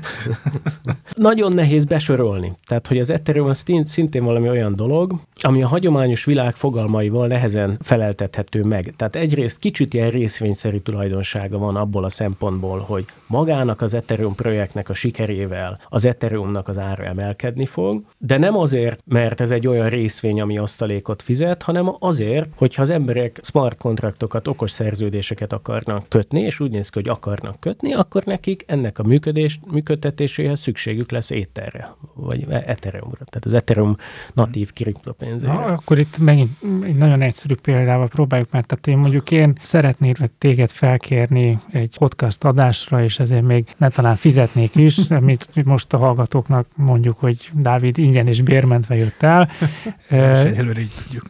[1.15, 2.57] Nagyon nehéz besorolni.
[2.67, 7.77] Tehát, hogy az Ethereum az szintén valami olyan dolog, ami a hagyományos világ fogalmaival nehezen
[7.81, 8.93] feleltethető meg.
[8.97, 14.89] Tehát egyrészt kicsit ilyen részvényszerű tulajdonsága van abból a szempontból, hogy magának az Ethereum projektnek
[14.89, 19.89] a sikerével az Ethereumnak az ára emelkedni fog, de nem azért, mert ez egy olyan
[19.89, 26.41] részvény, ami osztalékot fizet, hanem azért, hogyha az emberek smart kontraktokat, okos szerződéseket akarnak kötni,
[26.41, 31.11] és úgy néz néz ki, hogy akarnak kötni, akkor nekik ennek a működés, működtetéséhez szükségük
[31.11, 33.95] lesz éterre, vagy Ethereumra, tehát az Ethereum
[34.33, 35.51] natív kriptopénzére.
[35.51, 36.51] Ha, akkor itt megint
[36.83, 42.43] egy nagyon egyszerű példával próbáljuk meg, tehát én mondjuk én szeretnék téged felkérni egy podcast
[42.43, 47.97] adásra, és ezért még ne talán fizetnék is, amit most a hallgatóknak mondjuk, hogy Dávid
[47.97, 49.49] ingyen és bérmentve jött el.
[50.09, 51.25] És egyelőre így tudjuk.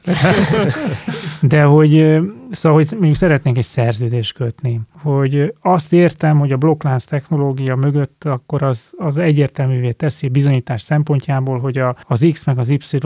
[1.41, 2.19] De hogy,
[2.51, 8.23] szóval, hogy mondjuk szeretnénk egy szerződést kötni, hogy azt értem, hogy a blokklánc technológia mögött
[8.23, 12.97] akkor az, az egyértelművé teszi bizonyítás szempontjából, hogy a, az X meg az Y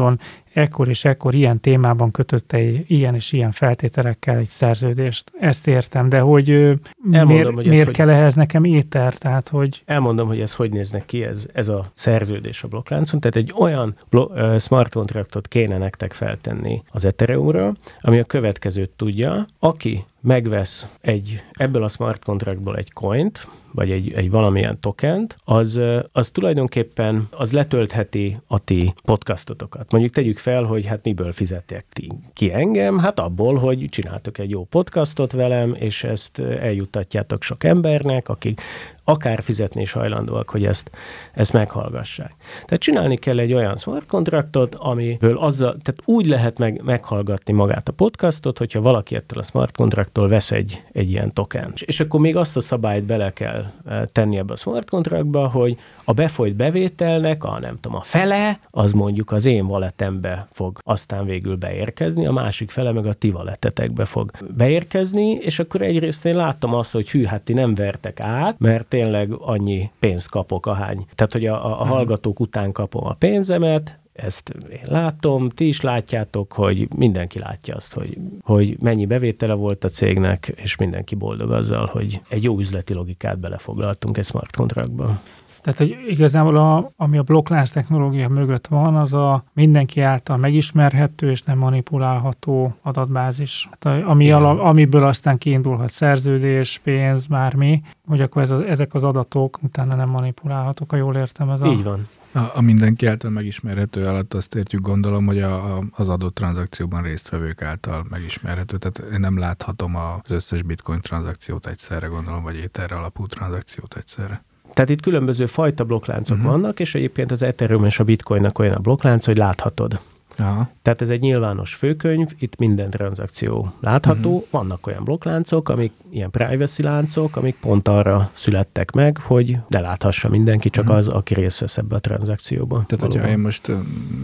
[0.53, 5.31] ekkor és ekkor ilyen témában kötött egy ilyen és ilyen feltételekkel egy szerződést.
[5.39, 7.95] Ezt értem, de hogy Elmondom, miért, hogy miért hogy...
[7.95, 9.13] kell ehhez nekem éter?
[9.13, 9.81] Tehát, hogy...
[9.85, 13.19] Elmondom, hogy ez hogy néznek ki, ez, ez a szerződés a blokkláncon.
[13.19, 18.89] Tehát egy olyan blo- uh, smart contractot kéne nektek feltenni az Ethereumra, ami a következőt
[18.89, 19.47] tudja.
[19.59, 25.79] Aki megvesz egy, ebből a smart contractból egy coint, vagy egy, egy valamilyen tokent, az,
[26.11, 29.91] az tulajdonképpen az letöltheti a ti podcastotokat.
[29.91, 32.97] Mondjuk tegyük fel, hogy hát miből fizettek ti ki engem?
[32.97, 38.61] Hát abból, hogy csináltok egy jó podcastot velem, és ezt eljuttatjátok sok embernek, akik
[39.03, 40.91] akár fizetni is hajlandóak, hogy ezt,
[41.33, 42.33] ezt meghallgassák.
[42.53, 47.87] Tehát csinálni kell egy olyan smart kontraktot, amiből azzal, tehát úgy lehet meg, meghallgatni magát
[47.87, 51.73] a podcastot, hogyha valaki ettől a smart kontraktól vesz egy, egy ilyen token.
[51.85, 55.77] És akkor még azt a szabályt bele kell eh, tenni ebbe a smart kontraktba, hogy
[56.05, 61.25] a befolyt bevételnek a nem tudom, a fele, az mondjuk az én valetembe fog aztán
[61.25, 66.35] végül beérkezni, a másik fele meg a ti valetetekbe fog beérkezni, és akkor egyrészt én
[66.35, 71.05] láttam azt, hogy hű, hát ti nem vertek át, mert tényleg annyi pénzt kapok, ahány.
[71.15, 76.53] Tehát, hogy a, a hallgatók után kapom a pénzemet, ezt én látom, ti is látjátok,
[76.53, 81.85] hogy mindenki látja azt, hogy, hogy mennyi bevétele volt a cégnek, és mindenki boldog azzal,
[81.85, 85.21] hogy egy jó üzleti logikát belefoglaltunk egy smart kontraktba.
[85.63, 91.29] Tehát, hogy igazából a, ami a blokklánc technológia mögött van, az a mindenki által megismerhető
[91.29, 93.69] és nem manipulálható adatbázis.
[93.69, 99.03] Hát, ami ala, amiből aztán kiindulhat szerződés, pénz, bármi, hogy akkor ez a, ezek az
[99.03, 101.49] adatok utána nem manipulálhatók, ha jól értem.
[101.49, 101.65] Ez a...
[101.67, 102.07] Így van.
[102.33, 107.01] A, a mindenki által megismerhető alatt azt értjük, gondolom, hogy a, a, az adott tranzakcióban
[107.03, 108.77] résztvevők által megismerhető.
[108.77, 114.43] Tehát én nem láthatom az összes bitcoin tranzakciót egyszerre, gondolom, vagy éterre alapú tranzakciót egyszerre.
[114.73, 116.51] Tehát itt különböző fajta blokkláncok uh-huh.
[116.51, 119.99] vannak, és egyébként az Ethereum és a Bitcoinnak olyan a blokklánc, hogy láthatod.
[120.37, 120.69] Aha.
[120.81, 124.29] Tehát ez egy nyilvános főkönyv, itt minden tranzakció látható.
[124.33, 124.47] Uh-huh.
[124.49, 130.29] Vannak olyan blokkláncok, amik ilyen privacy láncok, amik pont arra születtek meg, hogy ne láthassa
[130.29, 130.99] mindenki, csak uh-huh.
[130.99, 132.75] az, aki részt vesz ebbe a tranzakcióba.
[132.75, 133.11] Tehát, valóban.
[133.11, 133.71] hogyha én most,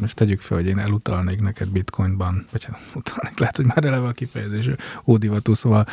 [0.01, 4.07] most tegyük fel, hogy én elutalnék neked bitcoinban, vagy hát utalnék, lehet, hogy már eleve
[4.07, 4.69] a kifejezés
[5.05, 5.85] ódivatú, szóval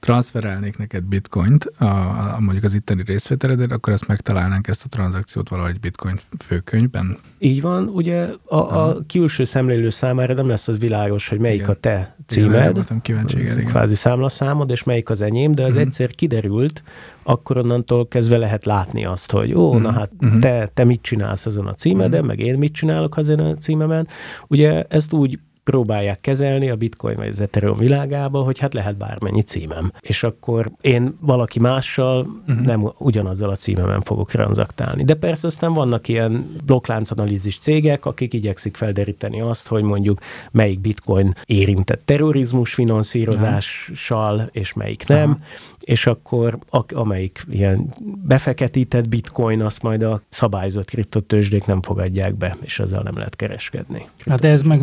[0.00, 5.48] transferálnék neked bitcoint, a, a, mondjuk az itteni részvételedet, akkor ezt megtalálnánk ezt a tranzakciót
[5.48, 7.18] valahogy bitcoin főkönyvben.
[7.38, 11.70] Így van, ugye a, a külső szemlélő számára nem lesz az világos, hogy melyik igen.
[11.70, 15.84] a te címed, igen, kíváncsi, igen, kvázi számlaszámod, és melyik az enyém, de az uh-huh.
[15.84, 16.82] egyszer kiderült,
[17.22, 19.82] akkor onnantól kezdve lehet látni azt, hogy ó, uh-huh.
[19.82, 20.40] na hát uh-huh.
[20.40, 22.26] te, te mit csinálsz azon a címeden, uh-huh.
[22.26, 24.08] meg én mit csinálok azon a címemen.
[24.46, 25.38] Ugye ezt úgy
[25.70, 29.92] próbálják kezelni a bitcoin vagy az Ethereum világába, hogy hát lehet bármennyi címem.
[30.00, 32.66] És akkor én valaki mással uh-huh.
[32.66, 35.04] nem ugyanazzal a címemen fogok tranzaktálni.
[35.04, 41.34] De persze aztán vannak ilyen blokkláncanalízis cégek, akik igyekszik felderíteni azt, hogy mondjuk melyik bitcoin
[41.46, 44.48] érintett terrorizmus finanszírozással, uh-huh.
[44.52, 45.30] és melyik nem.
[45.30, 45.42] Uh-huh
[45.88, 47.92] és akkor a, amelyik ilyen
[48.24, 54.08] befeketített bitcoin, azt majd a szabályozott kriptotősdék nem fogadják be, és ezzel nem lehet kereskedni.
[54.26, 54.82] Hát de ez meg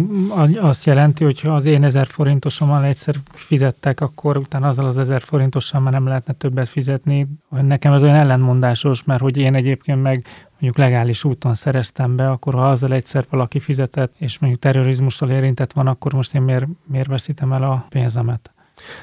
[0.60, 5.22] azt jelenti, hogy ha az én ezer forintosommal egyszer fizettek, akkor utána azzal az ezer
[5.22, 7.28] forintossal már nem lehetne többet fizetni.
[7.50, 12.54] Nekem ez olyan ellentmondásos, mert hogy én egyébként meg mondjuk legális úton szereztem be, akkor
[12.54, 17.08] ha azzal egyszer valaki fizetett, és mondjuk terrorizmussal érintett van, akkor most én miért, miért
[17.08, 18.55] veszítem el a pénzemet?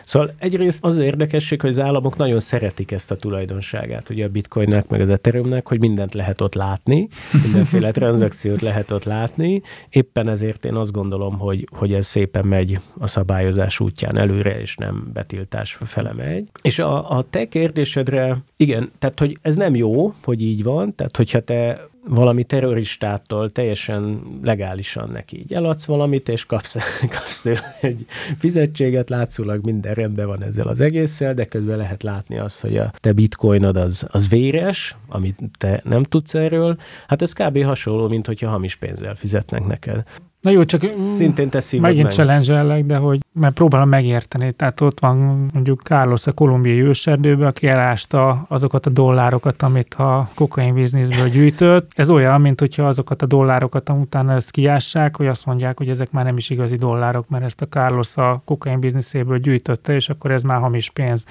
[0.04, 4.28] Szóval egyrészt az, az érdekesség, hogy az államok nagyon szeretik ezt a tulajdonságát, ugye a
[4.28, 7.08] bitcoinnak, meg az ethereumnek, hogy mindent lehet ott látni,
[7.42, 9.62] mindenféle tranzakciót lehet ott látni.
[9.88, 14.76] Éppen ezért én azt gondolom, hogy, hogy ez szépen megy a szabályozás útján előre, és
[14.76, 16.48] nem betiltás fele megy.
[16.62, 21.16] És a, a te kérdésedre, igen, tehát hogy ez nem jó, hogy így van, tehát
[21.16, 26.76] hogyha te valami terroristától teljesen legálisan neki így eladsz valamit, és kapsz,
[27.16, 27.46] kapsz
[27.80, 28.06] egy
[28.38, 32.92] fizetséget, látszólag minden rendben van ezzel az egésszel, de közben lehet látni azt, hogy a
[33.00, 36.76] te bitcoinod az, az véres, amit te nem tudsz erről.
[37.06, 37.62] Hát ez kb.
[37.62, 40.04] hasonló, mint hogyha hamis pénzzel fizetnek neked.
[40.42, 40.80] Na jó, csak
[41.16, 42.12] szintén te megint meg.
[42.12, 44.52] challenge de hogy mert próbálom megérteni.
[44.52, 50.28] Tehát ott van mondjuk Carlos a kolumbiai őserdőben, aki elásta azokat a dollárokat, amit a
[50.34, 51.90] kokain bizniszből gyűjtött.
[51.94, 56.10] Ez olyan, mint hogyha azokat a dollárokat utána ezt kiássák, hogy azt mondják, hogy ezek
[56.10, 60.30] már nem is igazi dollárok, mert ezt a Carlos a kokain bizniszéből gyűjtötte, és akkor
[60.30, 61.24] ez már hamis pénz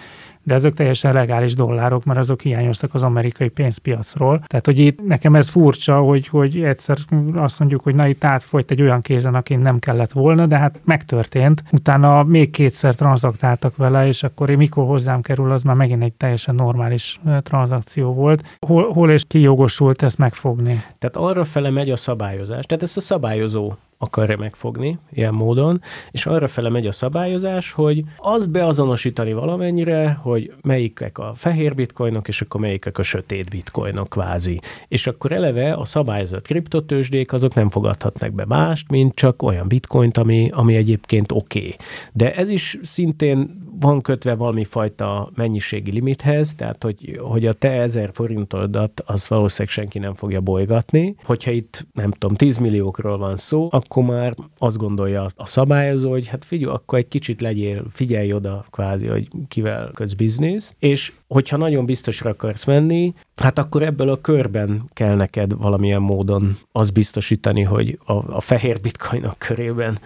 [0.44, 4.44] de ezek teljesen legális dollárok, mert azok hiányoztak az amerikai pénzpiacról.
[4.48, 6.98] Tehát, hogy itt nekem ez furcsa, hogy, hogy egyszer
[7.34, 10.80] azt mondjuk, hogy na itt átfolyt egy olyan kézen, akin nem kellett volna, de hát
[10.84, 11.64] megtörtént.
[11.72, 16.56] Utána még kétszer tranzaktáltak vele, és akkor mikor hozzám kerül, az már megint egy teljesen
[16.56, 18.58] normális tranzakció volt.
[18.60, 20.84] Hol, hol és ki jogosult ezt megfogni?
[21.00, 22.66] Tehát arra fele megy a szabályozás.
[22.66, 28.04] Tehát ezt a szabályozó akarja megfogni ilyen módon, és arra fele megy a szabályozás, hogy
[28.18, 34.60] azt beazonosítani valamennyire, hogy melyikek a fehér bitcoinok, és akkor melyikek a sötét bitcoinok kvázi.
[34.88, 40.18] És akkor eleve a szabályozott kriptotősdék azok nem fogadhatnak be mást, mint csak olyan bitcoint,
[40.18, 41.60] ami, ami egyébként oké.
[41.60, 41.76] Okay.
[42.14, 47.72] De ez is szintén van kötve valami fajta mennyiségi limithez, tehát hogy, hogy a te
[47.72, 51.16] ezer forintodat az valószínűleg senki nem fogja bolygatni.
[51.24, 56.28] Hogyha itt nem tudom, 10 milliókról van szó, akkor már azt gondolja a szabályozó, hogy
[56.28, 61.58] hát figyelj, akkor egy kicsit legyél, figyelj oda kvázi, hogy kivel köz biznisz, és hogyha
[61.58, 67.62] nagyon biztosra akarsz menni, hát akkor ebből a körben kell neked valamilyen módon az biztosítani,
[67.62, 70.00] hogy a, a fehér bitcoinok körében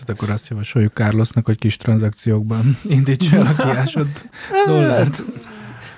[0.00, 4.08] tehát akkor azt javasoljuk Carlosnak, hogy kis tranzakciókban indíts el a kiásod
[4.66, 5.22] dollárt.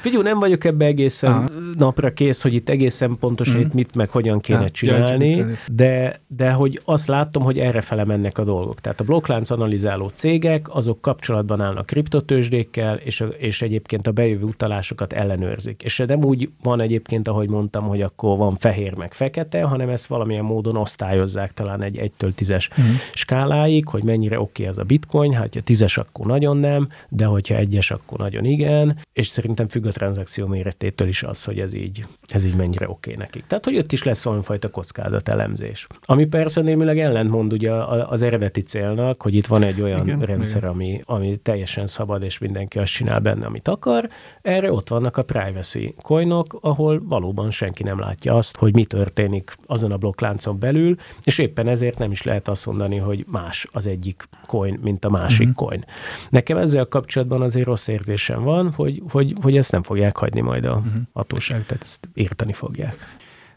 [0.03, 1.47] Figyelj, nem vagyok ebbe egészen Aha.
[1.79, 3.61] napra kész, hogy itt egészen pontosan mm.
[3.61, 8.05] itt mit meg hogyan kéne ja, csinálni, de, de hogy azt látom, hogy erre fele
[8.05, 8.81] mennek a dolgok.
[8.81, 14.45] Tehát a blokklánc analizáló cégek, azok kapcsolatban állnak kriptotősdékkel, és, a, és egyébként a bejövő
[14.45, 15.83] utalásokat ellenőrzik.
[15.83, 20.07] És nem úgy van egyébként, ahogy mondtam, hogy akkor van fehér meg fekete, hanem ezt
[20.07, 22.85] valamilyen módon osztályozzák talán egy 1-től 10-es mm.
[23.15, 27.25] skáláig, hogy mennyire oké okay ez a bitcoin, hát ha 10-es, akkor nagyon nem, de
[27.25, 31.75] hogyha egyes, akkor nagyon igen, és szerintem függ a tranzakció méretétől is az, hogy ez
[31.75, 33.45] így, ez így mennyire oké okay nekik.
[33.47, 35.87] Tehát, hogy ott is lesz valamifajta kockázatelemzés.
[36.05, 40.65] Ami persze némileg ellentmond ugye az eredeti célnak, hogy itt van egy olyan igen, rendszer,
[40.65, 44.09] ami, ami teljesen szabad, és mindenki azt csinál benne, amit akar.
[44.43, 49.57] Erre ott vannak a privacy coinok, ahol valóban senki nem látja azt, hogy mi történik
[49.67, 53.87] azon a blokkláncon belül, és éppen ezért nem is lehet azt mondani, hogy más az
[53.87, 55.67] egyik coin, mint a másik uh-huh.
[55.67, 55.85] coin.
[56.31, 60.65] Nekem ezzel kapcsolatban azért rossz érzésem van, hogy, hogy, hogy ezt nem fogják hagyni majd
[60.65, 60.93] a uh-huh.
[61.13, 62.97] hatóság, tehát ezt érteni fogják.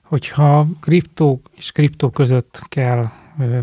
[0.02, 3.06] Hogyha kriptó és kriptó között kell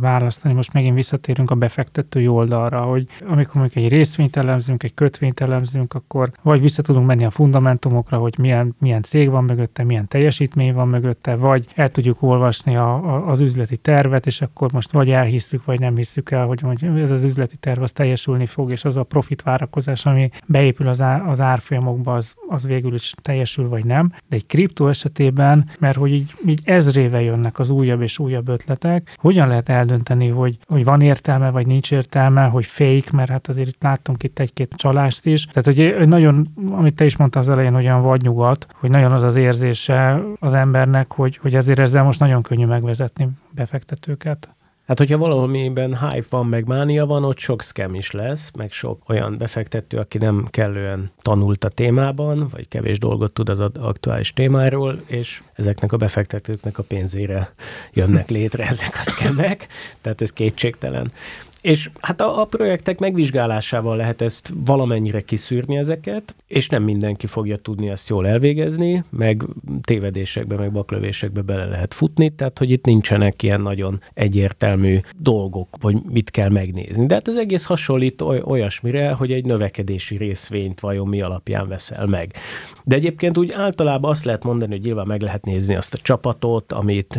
[0.00, 0.54] választani.
[0.54, 5.94] Most megint visszatérünk a befektetői oldalra, hogy amikor mondjuk egy részvényt elemzünk, egy kötvényt elemzünk,
[5.94, 10.74] akkor vagy vissza tudunk menni a fundamentumokra, hogy milyen, milyen cég van mögötte, milyen teljesítmény
[10.74, 15.10] van mögötte, vagy el tudjuk olvasni a, a, az üzleti tervet, és akkor most vagy
[15.10, 18.84] elhisszük, vagy nem hisszük el, hogy, hogy ez az üzleti terv az teljesülni fog, és
[18.84, 23.68] az a profit várakozás, ami beépül az, á, az árfolyamokba, az, az végül is teljesül,
[23.68, 24.12] vagy nem.
[24.28, 29.16] De egy kriptó esetében, mert hogy így, így ezrével jönnek az újabb és újabb ötletek,
[29.16, 33.48] hogyan lehet lehet eldönteni, hogy, hogy van értelme, vagy nincs értelme, hogy fake, mert hát
[33.48, 35.46] azért itt láttunk itt egy-két csalást is.
[35.46, 39.12] Tehát, hogy nagyon, amit te is mondtál az elején, hogy olyan vagy nyugat, hogy nagyon
[39.12, 44.48] az az érzése az embernek, hogy, hogy ezért ezzel most nagyon könnyű megvezetni befektetőket.
[44.86, 49.02] Hát, hogyha valamiben hype van, meg mánia van, ott sok scam is lesz, meg sok
[49.08, 55.02] olyan befektető, aki nem kellően tanult a témában, vagy kevés dolgot tud az aktuális témáról,
[55.06, 57.54] és ezeknek a befektetőknek a pénzére
[57.92, 59.66] jönnek létre ezek a skemek,
[60.00, 61.12] tehát ez kétségtelen.
[61.62, 67.56] És hát a, a projektek megvizsgálásával lehet ezt valamennyire kiszűrni ezeket, és nem mindenki fogja
[67.56, 69.44] tudni ezt jól elvégezni, meg
[69.82, 75.96] tévedésekbe, meg baklövésekbe bele lehet futni, tehát hogy itt nincsenek ilyen nagyon egyértelmű dolgok, hogy
[76.10, 77.06] mit kell megnézni.
[77.06, 82.32] De hát az egész hasonlít olyasmire, hogy egy növekedési részvényt vajon mi alapján veszel meg.
[82.84, 86.72] De egyébként úgy általában azt lehet mondani, hogy nyilván meg lehet nézni azt a csapatot,
[86.72, 87.18] amit,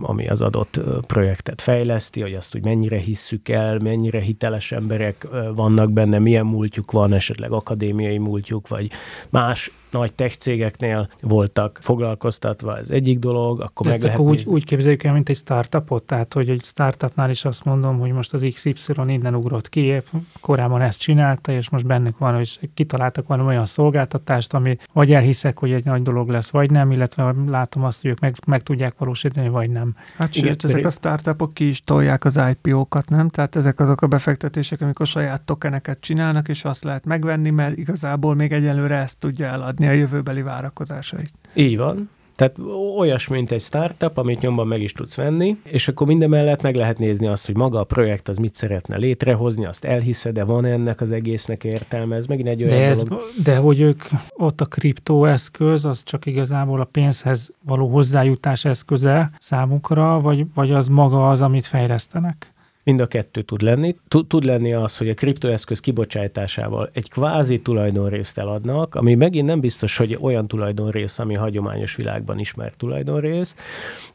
[0.00, 5.92] ami az adott projektet fejleszti, hogy azt úgy mennyire hisszük el, mennyire hiteles emberek vannak
[5.92, 8.90] benne, milyen múltjuk van, esetleg akadémiai múltjuk, vagy
[9.30, 14.64] más nagy tech cégeknél voltak foglalkoztatva, ez egyik dolog, akkor Ezt meg lehet úgy, úgy
[14.64, 18.46] képzeljük el, mint egy startupot, tehát hogy egy startupnál is azt mondom, hogy most az
[18.52, 18.74] XY
[19.06, 20.02] innen ugrott ki,
[20.40, 25.58] korábban ezt csinálta, és most bennük van, hogy kitaláltak valami olyan szolgáltatást, ami vagy elhiszek,
[25.58, 28.94] hogy egy nagy dolog lesz, vagy nem, illetve látom azt, hogy ők meg, meg tudják
[28.98, 29.94] valósítani, vagy nem.
[30.16, 33.28] Hát Igen, sőt, ezek a startupok ki is tolják az IPO-kat, nem?
[33.28, 38.34] Tehát ezek azok a befektetések, amikor saját tokeneket csinálnak, és azt lehet megvenni, mert igazából
[38.34, 41.32] még egyelőre ezt tudja eladni a jövőbeli várakozásait.
[41.54, 42.10] Így van.
[42.36, 42.56] Tehát
[42.96, 46.74] olyasmi, mint egy startup, amit nyomban meg is tudsz venni, és akkor minden mellett meg
[46.74, 50.64] lehet nézni azt, hogy maga a projekt az mit szeretne létrehozni, azt elhiszed, de van
[50.64, 53.24] ennek az egésznek értelme, ez megint egy olyan De, ez, dolog.
[53.42, 54.02] de hogy ők
[54.36, 60.88] ott a kriptóeszköz, az csak igazából a pénzhez való hozzájutás eszköze számukra, vagy, vagy az
[60.88, 62.51] maga az, amit fejlesztenek?
[62.84, 63.96] Mind a kettő tud lenni.
[64.08, 69.96] Tud, lenni az, hogy a kriptoeszköz kibocsátásával egy kvázi tulajdonrészt eladnak, ami megint nem biztos,
[69.96, 73.54] hogy olyan tulajdonrész, ami hagyományos világban ismert tulajdonrész.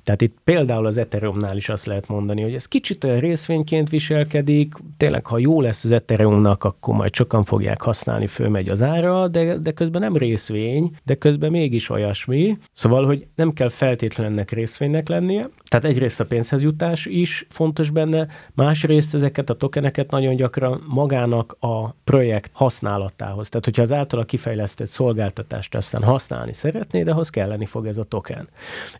[0.03, 4.73] Tehát itt például az Ethereumnál is azt lehet mondani, hogy ez kicsit olyan részvényként viselkedik,
[4.97, 9.57] tényleg ha jó lesz az Ethereumnak, akkor majd sokan fogják használni, fölmegy az ára, de,
[9.57, 12.57] de közben nem részvény, de közben mégis olyasmi.
[12.73, 15.49] Szóval, hogy nem kell feltétlenül ennek részvénynek lennie.
[15.67, 21.55] Tehát egyrészt a pénzhez jutás is fontos benne, másrészt ezeket a tokeneket nagyon gyakran magának
[21.59, 23.49] a projekt használatához.
[23.49, 28.47] Tehát, hogyha az általa kifejlesztett szolgáltatást aztán használni szeretnéd, ahhoz kelleni fog ez a token.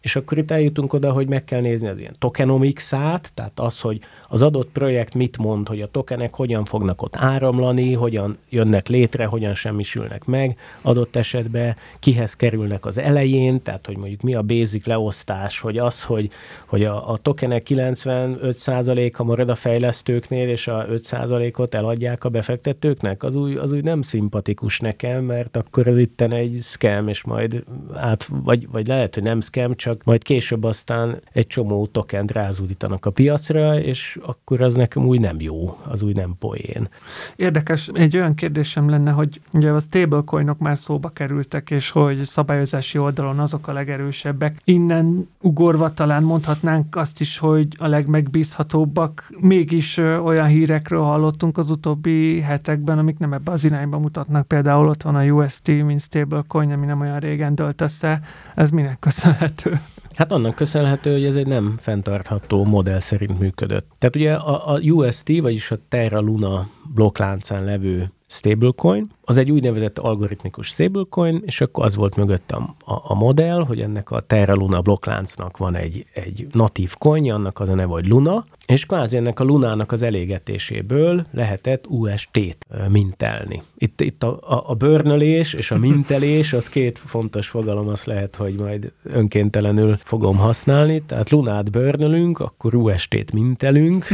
[0.02, 4.00] És akkor itt eljutunk oda, hogy meg kell nézni az ilyen tokenomics-át, tehát az, hogy
[4.30, 9.26] az adott projekt mit mond, hogy a tokenek hogyan fognak ott áramlani, hogyan jönnek létre,
[9.26, 14.86] hogyan semmisülnek meg, adott esetben kihez kerülnek az elején, tehát hogy mondjuk mi a basic
[14.86, 16.32] leosztás, hogy az, hogy,
[16.66, 23.36] hogy a, a tokenek 95%-a marad a fejlesztőknél, és a 5%-ot eladják a befektetőknek, az
[23.36, 28.28] úgy, az úgy nem szimpatikus nekem, mert akkor ez itten egy scam, és majd át,
[28.44, 33.12] vagy, vagy lehet, hogy nem scam, csak majd később aztán egy csomó tokent rázúdítanak a
[33.12, 36.90] piacra, és akkor az nekem úgy nem jó, az úgy nem poén.
[37.36, 42.98] Érdekes, egy olyan kérdésem lenne, hogy ugye a stablecoinok már szóba kerültek, és hogy szabályozási
[42.98, 44.62] oldalon azok a legerősebbek.
[44.64, 49.30] Innen ugorva talán mondhatnánk azt is, hogy a legmegbízhatóbbak.
[49.40, 54.48] Mégis olyan hírekről hallottunk az utóbbi hetekben, amik nem ebbe az irányba mutatnak.
[54.48, 58.22] Például ott van a UST, mint stablecoin, ami nem olyan régen dölt össze.
[58.56, 59.80] Ez minek köszönhető?
[60.16, 63.92] Hát annak köszönhető, hogy ez egy nem fenntartható modell szerint működött.
[63.98, 69.98] Tehát ugye a, a UST, vagyis a Terra Luna blokkláncán levő stablecoin, az egy úgynevezett
[69.98, 74.82] algoritmikus stablecoin, és akkor az volt mögött a, a, modell, hogy ennek a Terra Luna
[74.82, 79.40] blokkláncnak van egy, egy natív coinja, annak az a neve, hogy Luna, és kvázi ennek
[79.40, 82.58] a Lunának az elégetéséből lehetett UST-t
[82.90, 83.62] mintelni.
[83.78, 88.36] Itt, itt a, a, a bőrnölés és a mintelés, az két fontos fogalom, az lehet,
[88.36, 94.08] hogy majd önkéntelenül fogom használni, tehát Lunát bőrnölünk, akkor UST-t mintelünk,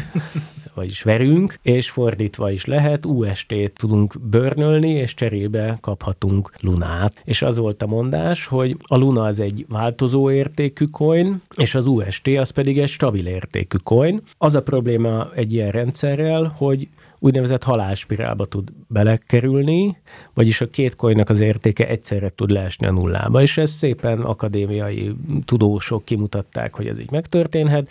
[0.73, 7.21] vagyis verünk, és fordítva is lehet, UST-t tudunk bőrnölni, és cserébe kaphatunk lunát.
[7.23, 11.87] És az volt a mondás, hogy a luna az egy változó értékű coin, és az
[11.87, 14.21] UST az pedig egy stabil értékű coin.
[14.37, 16.87] Az a probléma egy ilyen rendszerrel, hogy
[17.23, 19.97] úgynevezett halálspirálba tud belekerülni,
[20.33, 25.15] vagyis a két coinnak az értéke egyszerre tud leesni a nullába, és ezt szépen akadémiai
[25.45, 27.89] tudósok kimutatták, hogy ez így megtörténhet.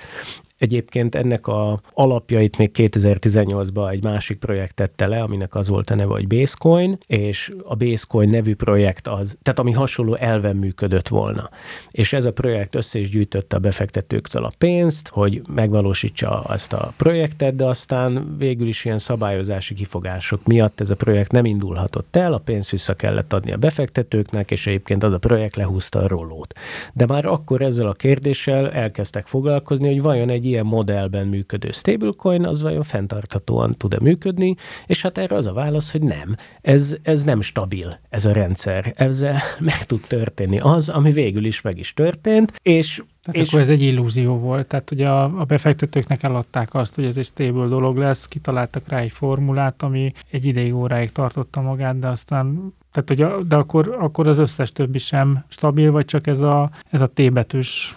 [0.62, 5.94] Egyébként ennek a alapjait még 2018-ban egy másik projekt tette le, aminek az volt a
[5.94, 11.50] neve, hogy Basecoin, és a Basecoin nevű projekt az, tehát ami hasonló elven működött volna.
[11.90, 16.92] És ez a projekt össze is gyűjtötte a befektetőktől a pénzt, hogy megvalósítsa azt a
[16.96, 22.32] projektet, de aztán végül is ilyen szabályozási kifogások miatt ez a projekt nem indulhatott el,
[22.32, 26.54] a pénzt vissza kellett adni a befektetőknek, és egyébként az a projekt lehúzta a rollót.
[26.92, 32.46] De már akkor ezzel a kérdéssel elkezdtek foglalkozni, hogy vajon egy ilyen modellben működő stablecoin,
[32.46, 34.54] az vajon fenntarthatóan tud-e működni,
[34.86, 36.36] és hát erre az a válasz, hogy nem.
[36.60, 38.92] Ez, ez nem stabil, ez a rendszer.
[38.96, 39.40] Ezzel
[39.70, 43.68] meg tud történni az, ami végül is meg is történt, és Tehát és akkor ez
[43.68, 44.66] egy illúzió volt.
[44.66, 48.98] Tehát ugye a, a befektetőknek eladták azt, hogy ez egy stable dolog lesz, kitaláltak rá
[48.98, 53.96] egy formulát, ami egy ideig óráig tartotta magát, de aztán tehát, hogy a, de akkor,
[54.00, 57.96] akkor az összes többi sem stabil, vagy csak ez a, ez a T betűs,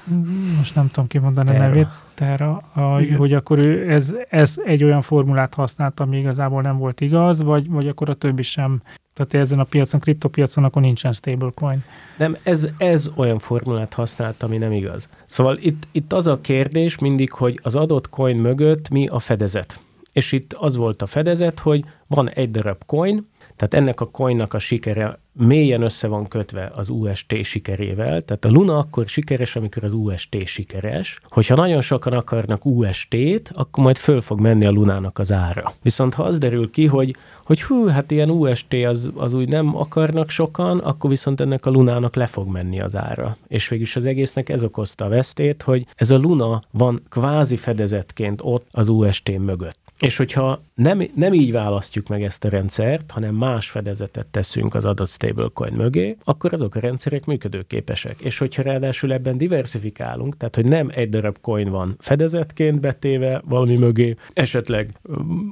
[0.57, 1.67] most nem tudom kimondani a Terra.
[1.67, 3.17] nevét, Terra, a, Igen.
[3.17, 7.69] hogy akkor ő ez, ez egy olyan formulát használt, ami igazából nem volt igaz, vagy,
[7.69, 8.81] vagy akkor a többi sem.
[9.13, 11.83] Tehát ezen a piacon, kriptopiacon, akkor nincsen stablecoin.
[12.17, 15.09] Nem, ez, ez olyan formulát használt, ami nem igaz.
[15.25, 19.79] Szóval itt, itt az a kérdés mindig, hogy az adott coin mögött mi a fedezet.
[20.11, 24.53] És itt az volt a fedezet, hogy van egy darab coin, tehát ennek a coinnak
[24.53, 28.21] a sikere mélyen össze van kötve az UST sikerével.
[28.21, 31.19] Tehát a Luna akkor sikeres, amikor az UST sikeres.
[31.29, 35.73] Hogyha nagyon sokan akarnak UST-t, akkor majd föl fog menni a Lunának az ára.
[35.81, 39.77] Viszont ha az derül ki, hogy hogy hú, hát ilyen UST az, az úgy nem
[39.77, 43.37] akarnak sokan, akkor viszont ennek a Lunának le fog menni az ára.
[43.47, 48.39] És végülis az egésznek ez okozta a vesztét, hogy ez a Luna van kvázi fedezetként
[48.43, 49.84] ott az UST mögött.
[49.99, 54.85] És hogyha nem, nem így választjuk meg ezt a rendszert, hanem más fedezetet teszünk az
[54.85, 58.21] adott stablecoin mögé, akkor azok a rendszerek működőképesek.
[58.21, 63.75] És hogyha ráadásul ebben diversifikálunk, tehát hogy nem egy darab coin van fedezetként betéve valami
[63.75, 64.99] mögé, esetleg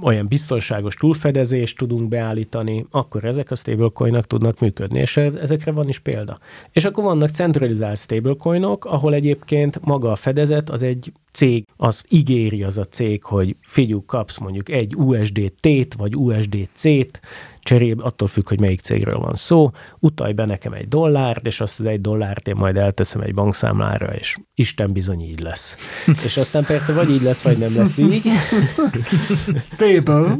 [0.02, 5.88] olyan biztonságos túlfedezést tudunk beállítani, akkor ezek a stablecoinok tudnak működni, és ez, ezekre van
[5.88, 6.40] is példa.
[6.72, 12.64] És akkor vannak centralizált stablecoinok, ahol egyébként maga a fedezet az egy cég, az ígéri
[12.64, 17.20] az a cég, hogy figyú, kapsz mondjuk egy USDT-t vagy USDC-t,
[17.60, 21.80] cserébe, attól függ, hogy melyik cégről van szó, utalj be nekem egy dollárt, és azt
[21.80, 25.78] az egy dollárt én majd elteszem egy bankszámlára, és Isten bizony így lesz.
[26.26, 28.30] és aztán persze vagy így lesz, vagy nem lesz így.
[29.74, 30.38] Stable.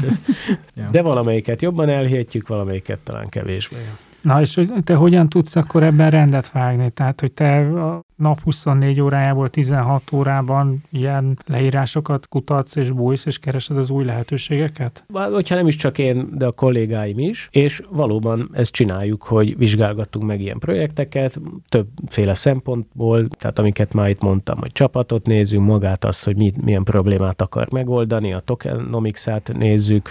[0.90, 3.76] De valamelyiket jobban elhihetjük, valamelyiket talán kevésbé.
[4.20, 6.90] Na és te hogyan tudsz akkor ebben rendet vágni?
[6.90, 7.68] Tehát, hogy te
[8.16, 15.04] nap 24 órájából 16 órában ilyen leírásokat kutatsz és bújsz, és keresed az új lehetőségeket?
[15.12, 20.26] Hogyha nem is csak én, de a kollégáim is, és valóban ezt csináljuk, hogy vizsgálgattunk
[20.26, 26.24] meg ilyen projekteket, többféle szempontból, tehát amiket már itt mondtam, hogy csapatot nézzünk, magát azt,
[26.24, 30.10] hogy mi, milyen problémát akar megoldani, a tokenomics-át nézzük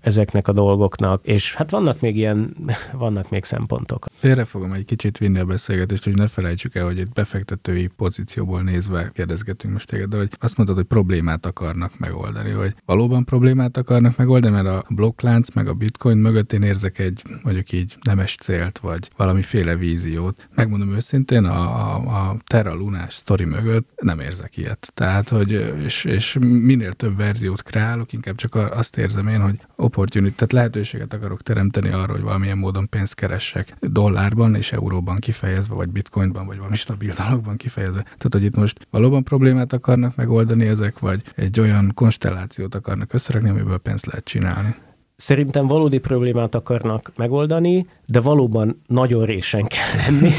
[0.00, 2.56] ezeknek a dolgoknak, és hát vannak még ilyen,
[2.92, 4.06] vannak még szempontok.
[4.12, 8.62] Félre fogom egy kicsit vinni a beszélgetést, hogy ne felejtsük el, hogy itt befektetői pozícióból
[8.62, 13.76] nézve kérdezgetünk most téged, de hogy azt mondod, hogy problémát akarnak megoldani, hogy valóban problémát
[13.76, 18.36] akarnak megoldani, mert a blokklánc meg a bitcoin mögött én érzek egy, mondjuk így nemes
[18.36, 20.48] célt, vagy valamiféle víziót.
[20.54, 24.92] Megmondom őszintén, a, a, a Terra Lunás sztori mögött nem érzek ilyet.
[24.94, 30.34] Tehát, hogy és, és minél több verziót kreálok, inkább csak azt érzem én, hogy opportunity,
[30.34, 35.88] tehát lehetőséget akarok teremteni arra, hogy valamilyen módon pénzt keressek dollárban és euróban kifejezve, vagy
[35.88, 38.02] bitcoinban, vagy valami stabil dologban kifejezve.
[38.02, 43.48] Tehát, hogy itt most valóban problémát akarnak megoldani ezek, vagy egy olyan konstellációt akarnak összerakni,
[43.48, 44.74] amiből pénzt lehet csinálni.
[45.16, 50.30] Szerintem valódi problémát akarnak megoldani, de valóban nagyon résen kell lenni,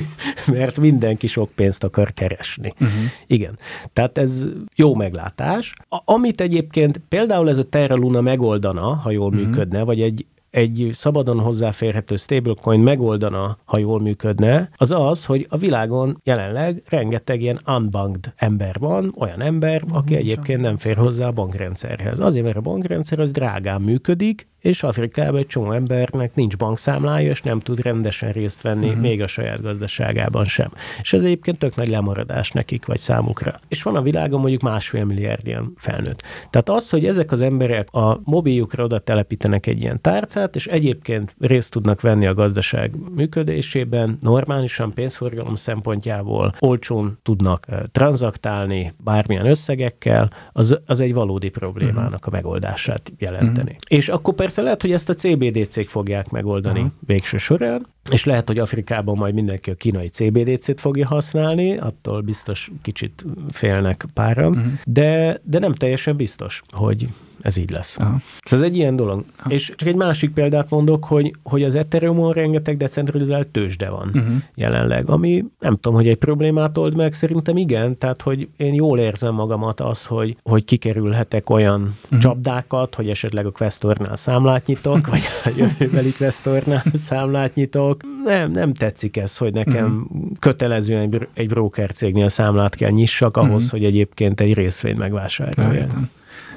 [0.58, 2.72] mert mindenki sok pénzt akar keresni.
[2.80, 2.98] Uh-huh.
[3.26, 3.58] Igen.
[3.92, 4.46] Tehát ez
[4.76, 5.72] jó meglátás.
[5.88, 9.46] A, amit egyébként például ez a Terra Luna megoldana, ha jól uh-huh.
[9.46, 15.56] működne, vagy egy egy szabadon hozzáférhető stablecoin megoldana, ha jól működne, az az, hogy a
[15.56, 21.32] világon jelenleg rengeteg ilyen unbanked ember van, olyan ember, aki egyébként nem fér hozzá a
[21.32, 22.20] bankrendszerhez.
[22.20, 27.42] Azért, mert a bankrendszer az drágán működik, és Afrikában egy csomó embernek nincs bankszámlája, és
[27.42, 29.00] nem tud rendesen részt venni uh-huh.
[29.02, 30.72] még a saját gazdaságában sem.
[31.00, 33.54] És ez egyébként tök nagy lemaradás nekik, vagy számukra.
[33.68, 36.22] És van a világon mondjuk másfél milliárd ilyen felnőtt.
[36.50, 41.34] Tehát az, hogy ezek az emberek a mobiljukra oda telepítenek egy ilyen tárcát, és egyébként
[41.40, 50.78] részt tudnak venni a gazdaság működésében, normálisan pénzforgalom szempontjából olcsón tudnak tranzaktálni bármilyen összegekkel, az,
[50.86, 52.26] az egy valódi problémának uh-huh.
[52.26, 53.70] a megoldását jelenteni.
[53.70, 53.98] Uh-huh.
[53.98, 56.94] És akkor persze Persze lehet, hogy ezt a CBDC-k fogják megoldani uh-huh.
[57.06, 62.70] végső során, és lehet, hogy Afrikában majd mindenki a kínai CBDC-t fogja használni, attól biztos
[62.82, 64.72] kicsit félnek páran, uh-huh.
[64.84, 67.08] de, de nem teljesen biztos, hogy
[67.44, 67.96] ez így lesz.
[67.98, 68.20] Aha.
[68.42, 69.24] Szóval ez egy ilyen dolog.
[69.38, 69.50] Aha.
[69.50, 74.36] És csak egy másik példát mondok, hogy, hogy az Ethereum-on rengeteg decentralizált tőzsde van uh-huh.
[74.54, 78.98] jelenleg, ami nem tudom, hogy egy problémát old meg, szerintem igen, tehát hogy én jól
[78.98, 82.18] érzem magamat az, hogy, hogy kikerülhetek olyan uh-huh.
[82.18, 88.02] csapdákat, hogy esetleg a Questornál számlát nyitok, vagy a jövőbeli Questornál számlát nyitok.
[88.24, 90.38] Nem, nem tetszik ez, hogy nekem uh-huh.
[90.38, 93.70] kötelezően egy, egy broker cégnél számlát kell nyissak ahhoz, uh-huh.
[93.70, 95.90] hogy egyébként egy részvényt megvásároljak.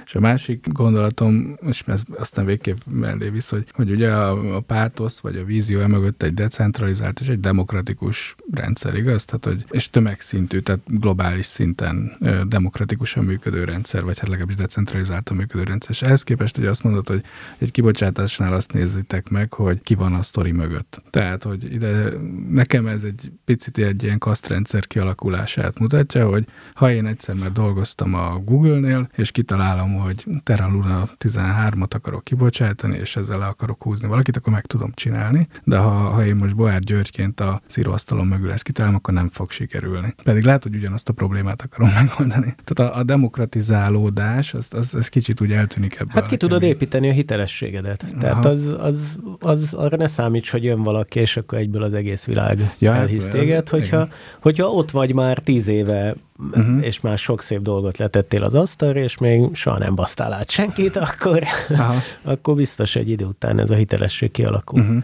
[0.08, 4.60] És a másik gondolatom, és ez aztán végképp mellé visz, hogy, hogy ugye a, a
[4.60, 9.26] pártosz vagy a vízió emögött egy decentralizált és egy demokratikus rendszer, igaz?
[9.26, 15.64] Tehát, hogy, és tömegszintű, tehát globális szinten demokratikusan működő rendszer, vagy hát legalábbis decentralizáltan működő
[15.64, 15.92] rendszer.
[15.92, 17.24] És ehhez képest, hogy azt mondod, hogy
[17.58, 21.02] egy kibocsátásnál azt nézitek meg, hogy ki van a sztori mögött.
[21.10, 22.10] Tehát, hogy ide
[22.50, 28.14] nekem ez egy picit egy ilyen kasztrendszer kialakulását mutatja, hogy ha én egyszer már dolgoztam
[28.14, 34.08] a Google-nél, és kitalálom, hogy Terra Luna 13-at akarok kibocsátani, és ezzel le akarok húzni
[34.08, 38.52] valakit, akkor meg tudom csinálni, de ha, ha én most Boár Györgyként a szíróasztalon mögül
[38.52, 40.16] ezt kitalálom, akkor nem fog sikerülni.
[40.24, 42.56] Pedig lehet, hogy ugyanazt a problémát akarom megoldani.
[42.64, 46.12] Tehát a, a demokratizálódás, az, az, az kicsit úgy eltűnik ebből.
[46.14, 48.06] Hát ki tudod építeni a hitelességedet.
[48.20, 52.26] Tehát az, az, az, arra ne számíts, hogy jön valaki, és akkor egyből az egész
[52.26, 54.08] világ ja, hát elhisz téged, hogyha,
[54.42, 56.86] hogyha ott vagy már tíz éve uh-huh.
[56.86, 60.96] és már sok szép dolgot letettél az asztalra, és még soha nem basztál át senkit,
[60.96, 61.44] akkor,
[62.24, 64.82] akkor biztos egy idő után ez a hitelesség kialakul.
[64.82, 65.04] Uh-huh.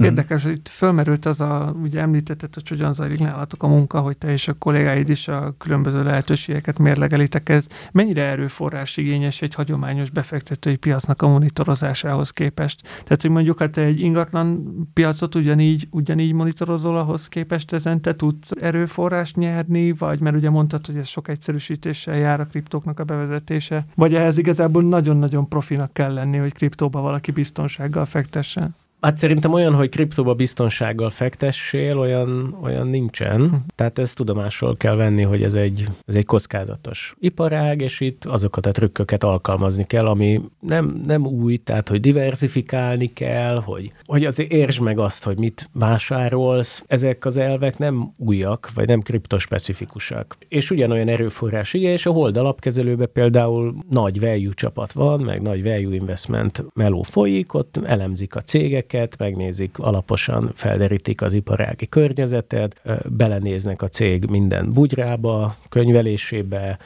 [0.00, 0.04] Mm.
[0.04, 4.18] Érdekes, hogy itt fölmerült az a, ugye említetted, hogy hogyan zajlik nálatok a munka, hogy
[4.18, 7.48] te és a kollégáid is a különböző lehetőségeket mérlegelitek.
[7.48, 12.82] Ez mennyire erőforrás igényes egy hagyományos befektetői piacnak a monitorozásához képest?
[12.82, 18.50] Tehát, hogy mondjuk, hát egy ingatlan piacot ugyanígy, ugyanígy monitorozol, ahhoz képest ezen te tudsz
[18.60, 23.84] erőforrást nyerni, vagy mert ugye mondtad, hogy ez sok egyszerűsítéssel jár a kriptóknak a bevezetése,
[23.94, 28.74] vagy ehhez igazából nagyon-nagyon profinak kell lenni, hogy kriptóba valaki biztonsággal fektessen?
[29.02, 33.64] Hát szerintem olyan, hogy kriptóba biztonsággal fektessél, olyan, olyan nincsen.
[33.74, 38.66] Tehát ezt tudomásról kell venni, hogy ez egy, ez egy kockázatos iparág, és itt azokat
[38.66, 44.50] a trükköket alkalmazni kell, ami nem, nem új, tehát hogy diversifikálni kell, hogy, hogy azért
[44.50, 46.82] értsd meg azt, hogy mit vásárolsz.
[46.86, 50.36] Ezek az elvek nem újak, vagy nem kriptospecifikusak.
[50.48, 55.62] És ugyanolyan erőforrás igen, és a Hold alapkezelőben például nagy value csapat van, meg nagy
[55.62, 62.80] value investment meló folyik, ott elemzik a cégek, cégeket, megnézik alaposan, felderítik az iparági környezetet,
[63.08, 66.78] belenéznek a cég minden bugyrába, könyvelésébe,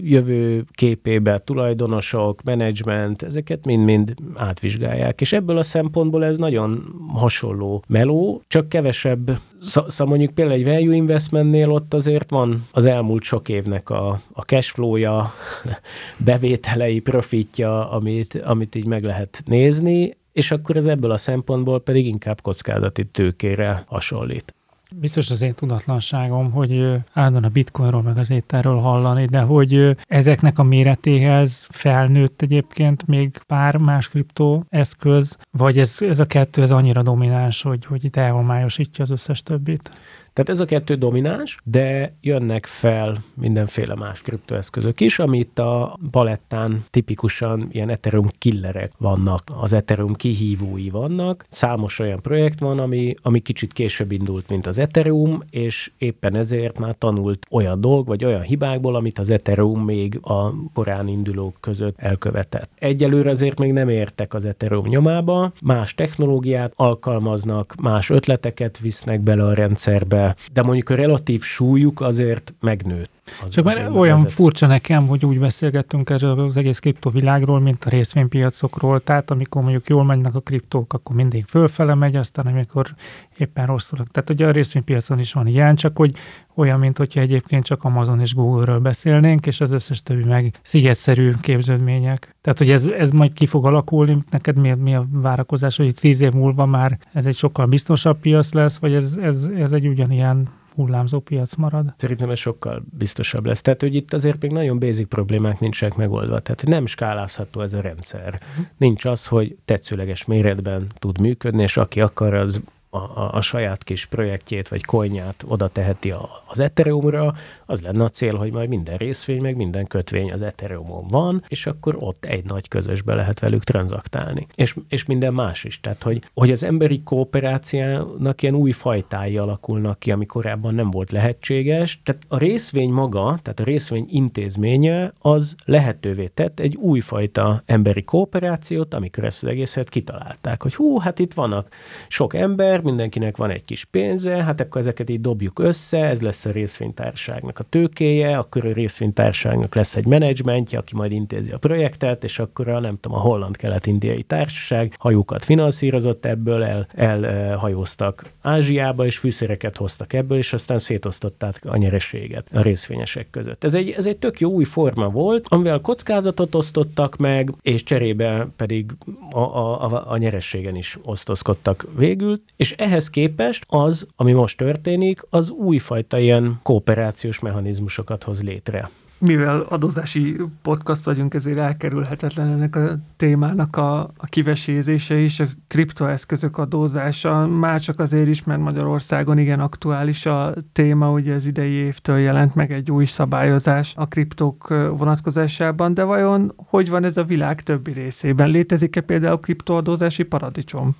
[0.00, 5.20] jövő képébe, tulajdonosok, menedzsment, ezeket mind-mind átvizsgálják.
[5.20, 10.94] És ebből a szempontból ez nagyon hasonló meló, csak kevesebb Szóval mondjuk például egy value
[10.94, 15.32] investmentnél ott azért van az elmúlt sok évnek a, a cashflow-ja,
[16.24, 22.06] bevételei, profitja, amit, amit így meg lehet nézni, és akkor ez ebből a szempontból pedig
[22.06, 24.54] inkább kockázati tőkére hasonlít.
[24.96, 30.58] Biztos az én tudatlanságom, hogy állandóan a bitcoinról meg az ételről hallani, de hogy ezeknek
[30.58, 36.70] a méretéhez felnőtt egyébként még pár más kriptó eszköz, vagy ez, ez a kettő ez
[36.70, 39.90] annyira domináns, hogy, hogy itt elhomályosítja az összes többit?
[40.34, 46.84] Tehát ez a kettő domináns, de jönnek fel mindenféle más kriptoeszközök is, amit a palettán
[46.90, 51.44] tipikusan ilyen Ethereum killerek vannak, az Ethereum kihívói vannak.
[51.48, 56.78] Számos olyan projekt van, ami, ami kicsit később indult, mint az Ethereum, és éppen ezért
[56.78, 61.98] már tanult olyan dolg, vagy olyan hibákból, amit az Ethereum még a korán indulók között
[61.98, 62.70] elkövetett.
[62.78, 69.44] Egyelőre azért még nem értek az Ethereum nyomába, más technológiát alkalmaznak, más ötleteket visznek bele
[69.44, 70.22] a rendszerbe,
[70.52, 73.23] de mondjuk a relatív súlyuk azért megnőtt.
[73.44, 74.32] Az Csak már olyan vezet.
[74.32, 79.88] furcsa nekem, hogy úgy beszélgettünk erről az egész kriptovilágról, mint a részvénypiacokról, tehát amikor mondjuk
[79.88, 82.94] jól mennek a kriptók, akkor mindig fölfele megy, aztán amikor
[83.38, 83.98] éppen rosszul.
[84.12, 86.16] Tehát ugye a részvénypiacon is van ilyen, csak hogy
[86.54, 91.32] olyan, mint hogyha egyébként csak Amazon és Google-ről beszélnénk, és az összes többi meg szigetszerű
[91.40, 92.36] képződmények.
[92.40, 96.20] Tehát, hogy ez, ez majd ki fog alakulni, neked mi, mi a várakozás, hogy tíz
[96.20, 100.48] év múlva már ez egy sokkal biztosabb piac lesz, vagy ez, ez, ez egy ugyanilyen
[100.74, 101.94] hullámzó piac marad.
[101.96, 103.60] Szerintem ez sokkal biztosabb lesz.
[103.60, 106.40] Tehát, hogy itt azért még nagyon basic problémák nincsenek megoldva.
[106.40, 108.40] Tehát nem skálázható ez a rendszer.
[108.50, 108.66] Uh-huh.
[108.76, 112.60] Nincs az, hogy tetszőleges méretben tud működni, és aki akar, az
[112.94, 117.34] a, a, a saját kis projektjét vagy coinját oda teheti a, az Ethereumra,
[117.66, 121.66] az lenne a cél, hogy majd minden részvény, meg minden kötvény az Ethereumon van, és
[121.66, 124.46] akkor ott egy nagy közösbe lehet velük tranzaktálni.
[124.54, 125.80] És, és minden más is.
[125.80, 131.10] Tehát, hogy, hogy az emberi kooperációnak ilyen új fajtái alakulnak ki, ami korábban nem volt
[131.10, 132.00] lehetséges.
[132.04, 138.94] Tehát a részvény maga, tehát a részvény intézménye az lehetővé tett egy újfajta emberi kooperációt,
[138.94, 141.68] amikor ezt az egészet kitalálták, hogy hú, hát itt vannak
[142.08, 146.44] sok ember, mindenkinek van egy kis pénze, hát akkor ezeket így dobjuk össze, ez lesz
[146.44, 152.24] a részvénytárságnak a tőkéje, akkor a részvénytárságnak lesz egy menedzsmentje, aki majd intézi a projektet,
[152.24, 156.86] és akkor a, nem tudom, a holland-kelet-indiai társaság hajókat finanszírozott ebből, el,
[157.26, 163.64] elhajóztak Ázsiába, és fűszereket hoztak ebből, és aztán szétosztották a nyereséget a részvényesek között.
[163.64, 168.48] Ez egy, ez egy tök jó új forma volt, amivel kockázatot osztottak meg, és cserébe
[168.56, 168.92] pedig
[169.30, 175.20] a, a, a, a nyerességen is osztozkodtak végül, és ehhez képest az, ami most történik,
[175.30, 178.90] az újfajta ilyen kooperációs mechanizmusokat hoz létre
[179.24, 186.58] mivel adózási podcast vagyunk, ezért elkerülhetetlen ennek a témának a, a kivesézése is, a kriptoeszközök
[186.58, 192.18] adózása, már csak azért is, mert Magyarországon igen aktuális a téma, ugye az idei évtől
[192.18, 197.62] jelent meg egy új szabályozás a kriptók vonatkozásában, de vajon hogy van ez a világ
[197.62, 198.48] többi részében?
[198.48, 200.96] Létezik-e például kriptoadózási paradicsom?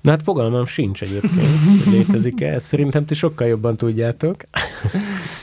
[0.00, 4.36] Na hát fogalmam sincs egyébként, hogy létezik-e, ezt szerintem ti sokkal jobban tudjátok.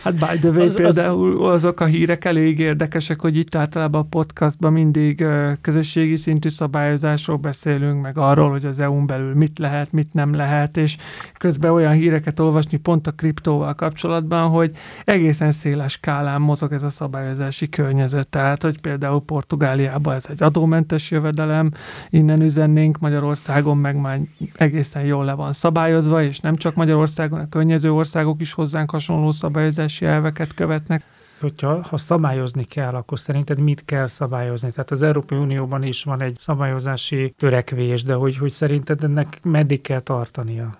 [0.04, 1.54] Hát by the way, az, például az...
[1.54, 5.26] azok a hírek elég érdekesek, hogy itt általában a podcastban mindig
[5.62, 10.78] közösségi szintű szabályozásról beszélünk, meg arról, hogy az EU-n belül mit lehet, mit nem lehet,
[10.78, 10.98] és
[11.38, 14.72] közben olyan híreket olvasni pont a kriptóval kapcsolatban, hogy
[15.06, 18.28] egészen széles skálán mozog ez a szabályozási környezet.
[18.28, 21.72] Tehát, hogy például Portugáliában ez egy adómentes jövedelem,
[22.10, 24.20] innen üzennénk, Magyarországon meg már
[24.56, 29.32] egészen jól le van szabályozva, és nem csak Magyarországon, a környező országok is hozzánk hasonló
[29.72, 31.04] szabályozási elveket követnek.
[31.40, 34.72] Hogyha ha szabályozni kell, akkor szerinted mit kell szabályozni?
[34.72, 39.82] Tehát az Európai Unióban is van egy szabályozási törekvés, de hogy, hogy szerinted ennek meddig
[39.82, 40.78] kell tartania?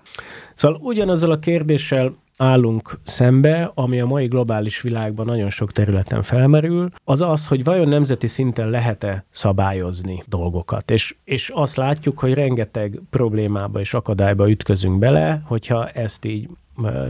[0.54, 6.90] Szóval ugyanazzal a kérdéssel állunk szembe, ami a mai globális világban nagyon sok területen felmerül,
[7.04, 10.90] az az, hogy vajon nemzeti szinten lehet-e szabályozni dolgokat.
[10.90, 16.48] És, és azt látjuk, hogy rengeteg problémába és akadályba ütközünk bele, hogyha ezt így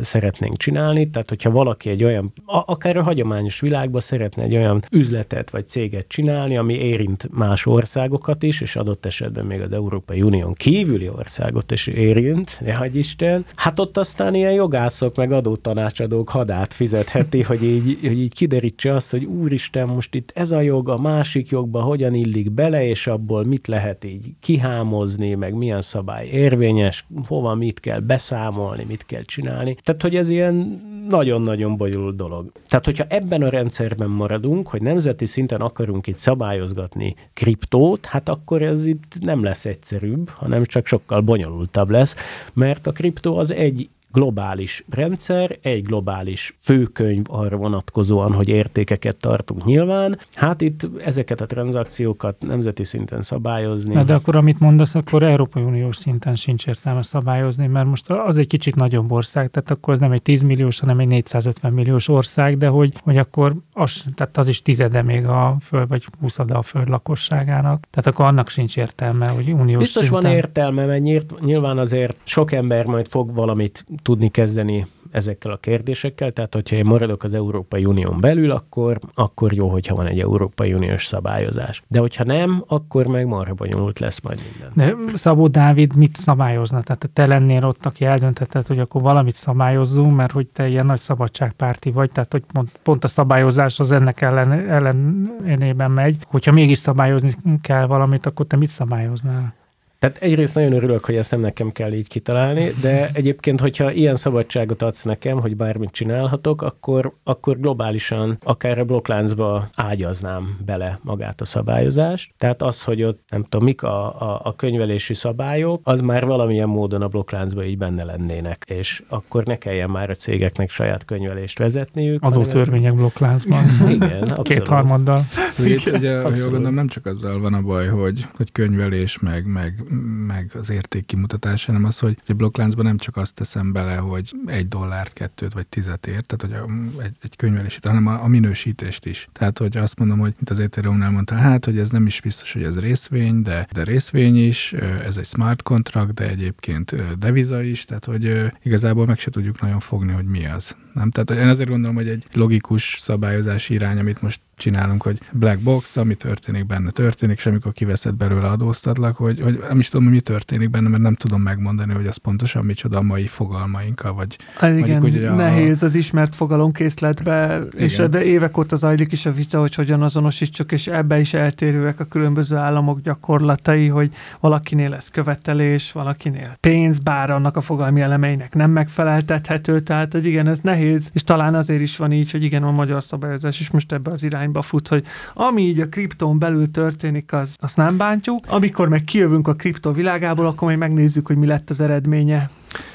[0.00, 5.50] szeretnénk csinálni, tehát hogyha valaki egy olyan, akár a hagyományos világban szeretne egy olyan üzletet
[5.50, 10.52] vagy céget csinálni, ami érint más országokat is, és adott esetben még az Európai Unión
[10.52, 16.74] kívüli országot is érint, ne hagy Isten, hát ott aztán ilyen jogászok meg adótanácsadók hadát
[16.74, 20.98] fizetheti, hogy így, hogy így kiderítse azt, hogy úristen, most itt ez a jog a
[20.98, 27.06] másik jogba hogyan illik bele, és abból mit lehet így kihámozni, meg milyen szabály érvényes,
[27.26, 29.76] hova mit kell beszámolni, mit kell csinálni, csinálni.
[29.82, 32.52] Tehát, hogy ez ilyen nagyon-nagyon bonyolult dolog.
[32.68, 38.62] Tehát, hogyha ebben a rendszerben maradunk, hogy nemzeti szinten akarunk itt szabályozgatni kriptót, hát akkor
[38.62, 42.14] ez itt nem lesz egyszerűbb, hanem csak sokkal bonyolultabb lesz,
[42.52, 49.64] mert a kriptó az egy globális rendszer, egy globális főkönyv arra vonatkozóan, hogy értékeket tartunk
[49.64, 50.18] nyilván.
[50.34, 53.94] Hát itt ezeket a tranzakciókat nemzeti szinten szabályozni.
[53.94, 58.36] Na de akkor amit mondasz, akkor Európai Uniós szinten sincs értelme szabályozni, mert most az
[58.36, 62.58] egy kicsit nagyobb ország, tehát akkor nem egy 10 milliós, hanem egy 450 milliós ország,
[62.58, 66.62] de hogy, hogy akkor az, tehát az is tizede még a föld, vagy huszada a
[66.62, 70.22] föld lakosságának, tehát akkor annak sincs értelme, hogy uniós Biztos szinten.
[70.22, 76.32] van értelme, mert nyilván azért sok ember majd fog valamit tudni kezdeni ezekkel a kérdésekkel,
[76.32, 80.72] tehát hogyha én maradok az Európai Unión belül, akkor, akkor jó, hogyha van egy Európai
[80.72, 81.82] Uniós szabályozás.
[81.88, 84.72] De hogyha nem, akkor meg marha bonyolult lesz majd minden.
[84.74, 86.82] De Szabó Dávid mit szabályozna?
[86.82, 91.00] Tehát te lennél ott, aki eldöntetett, hogy akkor valamit szabályozzunk, mert hogy te ilyen nagy
[91.00, 96.16] szabadságpárti vagy, tehát hogy pont, pont a szabályozás az ennek ellen, ellenében megy.
[96.26, 99.54] Hogyha mégis szabályozni kell valamit, akkor te mit szabályoznál?
[99.98, 104.16] Tehát egyrészt nagyon örülök, hogy ezt nem nekem kell így kitalálni, de egyébként, hogyha ilyen
[104.16, 111.40] szabadságot adsz nekem, hogy bármit csinálhatok, akkor, akkor globálisan akár a blokkláncba ágyaznám bele magát
[111.40, 112.32] a szabályozást.
[112.36, 116.68] Tehát az, hogy ott nem tudom, mik a, a, a könyvelési szabályok, az már valamilyen
[116.68, 121.58] módon a blokkláncba így benne lennének, és akkor ne kelljen már a cégeknek saját könyvelést
[121.58, 122.22] vezetniük.
[122.22, 123.64] Adótörvények blokkláncban.
[123.90, 124.48] Igen, abszolút.
[124.48, 125.26] Kétharmaddal.
[125.58, 129.82] Ugye, ugye jól gondolom, nem csak azzal van a baj, hogy, hogy könyvelés, meg, meg
[130.26, 134.32] meg az érték kimutatás, hanem az, hogy egy blokkláncban nem csak azt teszem bele, hogy
[134.46, 138.26] egy dollárt, kettőt vagy tizet ér, tehát hogy a, egy, egy könyvelését, hanem a, a
[138.26, 139.28] minősítést is.
[139.32, 142.52] Tehát, hogy azt mondom, hogy mint az Ethereum-nál mondta, hát, hogy ez nem is biztos,
[142.52, 144.72] hogy ez részvény, de, de részvény is,
[145.04, 149.80] ez egy smart contract, de egyébként deviza is, tehát, hogy igazából meg se tudjuk nagyon
[149.80, 150.76] fogni, hogy mi az.
[150.98, 151.10] Nem?
[151.10, 155.96] Tehát én azért gondolom, hogy egy logikus szabályozási irány, amit most csinálunk, hogy black box,
[155.96, 160.14] ami történik benne, történik, és amikor kiveszed belőle adóztatlak, hogy, hogy nem is tudom, hogy
[160.14, 164.38] mi történik benne, mert nem tudom megmondani, hogy az pontosan micsoda a mai fogalmainkkal, vagy
[164.56, 165.34] hát igen, úgy, hogy a...
[165.34, 167.84] nehéz az ismert fogalomkészletbe, igen.
[167.84, 172.00] és ebbe évek óta zajlik is a vita, hogy hogyan azonosítsuk, és ebbe is eltérőek
[172.00, 178.54] a különböző államok gyakorlatai, hogy valakinél ez követelés, valakinél pénz, bár annak a fogalmi elemeinek
[178.54, 182.62] nem megfeleltethető, tehát hogy igen, ez nehéz, és talán azért is van így, hogy igen,
[182.62, 186.38] a magyar szabályozás is most ebbe az irány irányba fut, hogy ami így a kriptón
[186.38, 188.44] belül történik, az, azt nem bántjuk.
[188.48, 192.50] Amikor meg kijövünk a kriptó világából, akkor majd megnézzük, hogy mi lett az eredménye.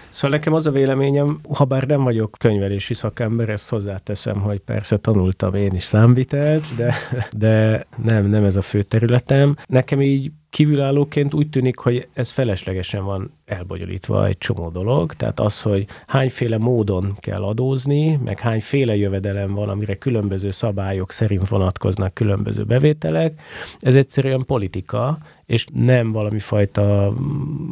[0.10, 4.98] Szóval nekem az a véleményem, ha bár nem vagyok könyvelési szakember, ezt hozzáteszem, hogy persze
[4.98, 6.96] tanultam én is számvitelt, de,
[7.38, 9.56] de nem, nem ez a fő területem.
[9.66, 15.62] Nekem így kívülállóként úgy tűnik, hogy ez feleslegesen van elbonyolítva egy csomó dolog, tehát az,
[15.62, 22.64] hogy hányféle módon kell adózni, meg hányféle jövedelem van, amire különböző szabályok szerint vonatkoznak különböző
[22.64, 23.42] bevételek,
[23.80, 27.14] ez egyszerűen politika, és nem valami fajta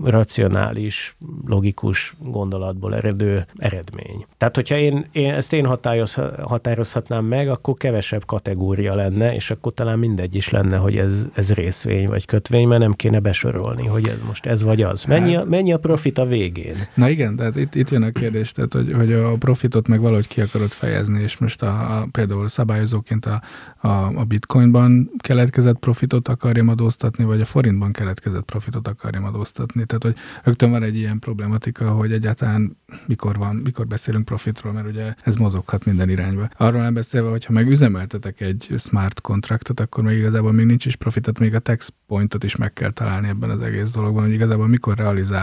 [0.03, 1.15] racionális,
[1.47, 4.25] logikus gondolatból eredő eredmény.
[4.37, 9.73] Tehát, hogyha én, én ezt én határoz, határozhatnám meg, akkor kevesebb kategória lenne, és akkor
[9.73, 14.07] talán mindegy is lenne, hogy ez, ez részvény vagy kötvény, mert nem kéne besorolni, hogy
[14.07, 15.05] ez most ez vagy az.
[15.05, 16.75] Mennyi, hát, mennyi a profit a végén?
[16.93, 20.27] Na igen, tehát itt, itt jön a kérdés, tehát hogy, hogy a profitot meg valahogy
[20.27, 23.41] ki akarod fejezni, és most a, a például szabályozóként a,
[23.77, 29.85] a, a bitcoinban keletkezett profitot akarja adóztatni, vagy a forintban keletkezett profitot akarja adóztatni.
[29.85, 34.87] Tehát, hogy rögtön van egy ilyen problematika, hogy egyáltalán mikor van, mikor beszélünk profitról, mert
[34.87, 36.49] ugye ez mozoghat minden irányba.
[36.57, 40.95] Arról nem beszélve, hogyha meg üzemeltetek egy smart kontraktot, akkor még igazából még nincs is
[40.95, 44.67] profitot, még a tax pointot is meg kell találni ebben az egész dologban, hogy igazából
[44.67, 44.95] mikor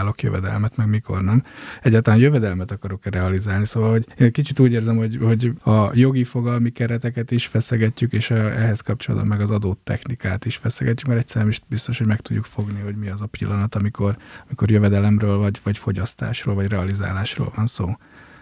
[0.09, 1.43] realizálok jövedelmet, meg mikor nem.
[1.81, 6.71] Egyáltalán jövedelmet akarok-e realizálni, szóval hogy én kicsit úgy érzem, hogy, hogy a jogi fogalmi
[6.71, 11.61] kereteket is feszegetjük, és ehhez kapcsolatban meg az adott technikát is feszegetjük, mert egyszerűen is
[11.67, 15.77] biztos, hogy meg tudjuk fogni, hogy mi az a pillanat, amikor, amikor jövedelemről, vagy, vagy
[15.77, 17.97] fogyasztásról, vagy realizálásról van szó.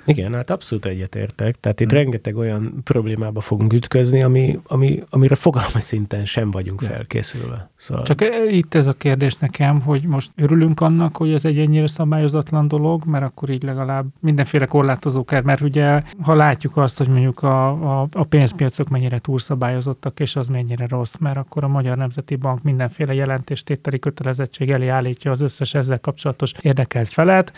[0.08, 1.60] Igen, hát abszolút egyetértek.
[1.60, 1.98] Tehát itt hmm.
[1.98, 7.70] rengeteg olyan problémába fogunk ütközni, ami, ami, amire fogalmi szinten sem vagyunk felkészülve.
[7.78, 8.04] Szóval...
[8.04, 12.68] Csak itt ez a kérdés nekem, hogy most örülünk annak, hogy ez egy ennyire szabályozatlan
[12.68, 17.44] dolog, mert akkor így legalább mindenféle korlátozó kell, mert ugye ha látjuk azt, hogy mondjuk
[17.44, 17.70] a,
[18.02, 22.64] a, a pénzpiacok mennyire túlszabályozottak, és az mennyire rossz, mert akkor a Magyar Nemzeti Bank
[22.64, 27.54] mindenféle jelentéstételi kötelezettség elé állítja az összes ezzel kapcsolatos érdekelt felet,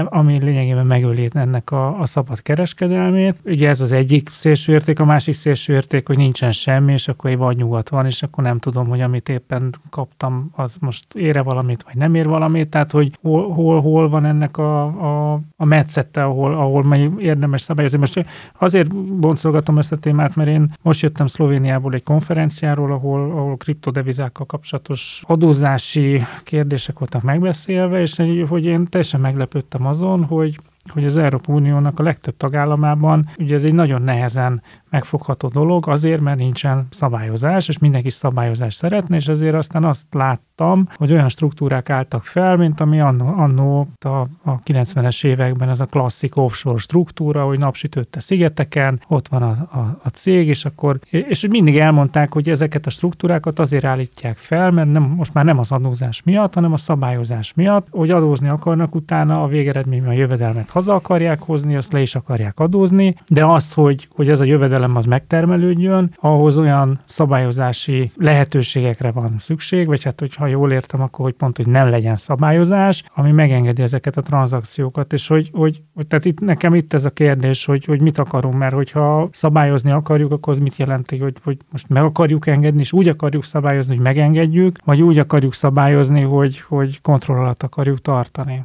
[0.00, 3.36] ami lényegében megöli ennek a, a szabad kereskedelmét.
[3.44, 7.36] Ugye ez az egyik szélső érték, a másik szélső érték, hogy nincsen semmi, és akkor
[7.36, 11.82] vagy nyugat van, és akkor nem tudom, hogy amit éppen kaptam, az most ére valamit,
[11.82, 16.24] vagy nem ér valamit, tehát hogy hol, hol, hol van ennek a, a, a metszette,
[16.24, 17.98] ahol, ahol érdemes szabályozni.
[17.98, 18.24] Most
[18.58, 24.46] azért boncolgatom ezt a témát, mert én most jöttem Szlovéniából egy konferenciáról, ahol, ahol kriptodevizákkal
[24.46, 30.58] kapcsolatos adózási kérdések voltak megbeszélve, és hogy én teljesen meglepődtem azon, hogy
[30.92, 34.62] hogy az Európai Uniónak a legtöbb tagállamában ugye ez egy nagyon nehezen
[34.92, 40.88] megfogható dolog, azért, mert nincsen szabályozás, és mindenki szabályozást szeretne, és ezért aztán azt láttam,
[40.94, 45.86] hogy olyan struktúrák álltak fel, mint ami annó, annó a, a 90-es években ez a
[45.86, 51.46] klasszik offshore struktúra, hogy napsütötte szigeteken, ott van a, a, a cég, és akkor, és
[51.48, 55.72] mindig elmondták, hogy ezeket a struktúrákat azért állítják fel, mert nem, most már nem az
[55.72, 60.94] adózás miatt, hanem a szabályozás miatt, hogy adózni akarnak utána a végeredményben a jövedelmet haza
[60.94, 65.04] akarják hozni, azt le is akarják adózni, de az, hogy, hogy ez a jövedelem az
[65.04, 71.56] megtermelődjön, ahhoz olyan szabályozási lehetőségekre van szükség, vagy hát, hogyha jól értem, akkor hogy pont,
[71.56, 76.74] hogy nem legyen szabályozás, ami megengedi ezeket a tranzakciókat, és hogy, hogy tehát itt nekem
[76.74, 80.76] itt ez a kérdés, hogy, hogy mit akarunk, mert hogyha szabályozni akarjuk, akkor az mit
[80.76, 85.18] jelenti, hogy, hogy most meg akarjuk engedni, és úgy akarjuk szabályozni, hogy megengedjük, vagy úgy
[85.18, 88.64] akarjuk szabályozni, hogy, hogy kontroll alatt akarjuk tartani.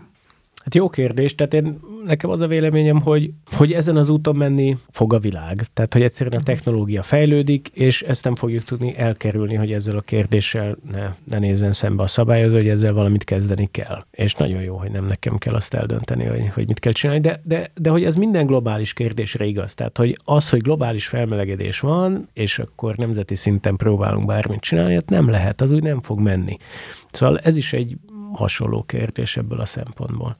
[0.67, 4.77] Hát jó kérdés, tehát én, nekem az a véleményem, hogy, hogy ezen az úton menni
[4.89, 5.65] fog a világ.
[5.73, 10.01] Tehát, hogy egyszerűen a technológia fejlődik, és ezt nem fogjuk tudni elkerülni, hogy ezzel a
[10.01, 14.05] kérdéssel ne, ne nézzen szembe a szabályozó, hogy ezzel valamit kezdeni kell.
[14.11, 17.41] És nagyon jó, hogy nem nekem kell azt eldönteni, hogy, hogy mit kell csinálni, de,
[17.43, 19.73] de, de hogy ez minden globális kérdésre igaz.
[19.73, 25.09] Tehát, hogy az, hogy globális felmelegedés van, és akkor nemzeti szinten próbálunk bármit csinálni, hát
[25.09, 26.57] nem lehet, az úgy nem fog menni.
[27.11, 27.97] Szóval ez is egy
[28.33, 30.37] hasonló kérdés ebből a szempontból.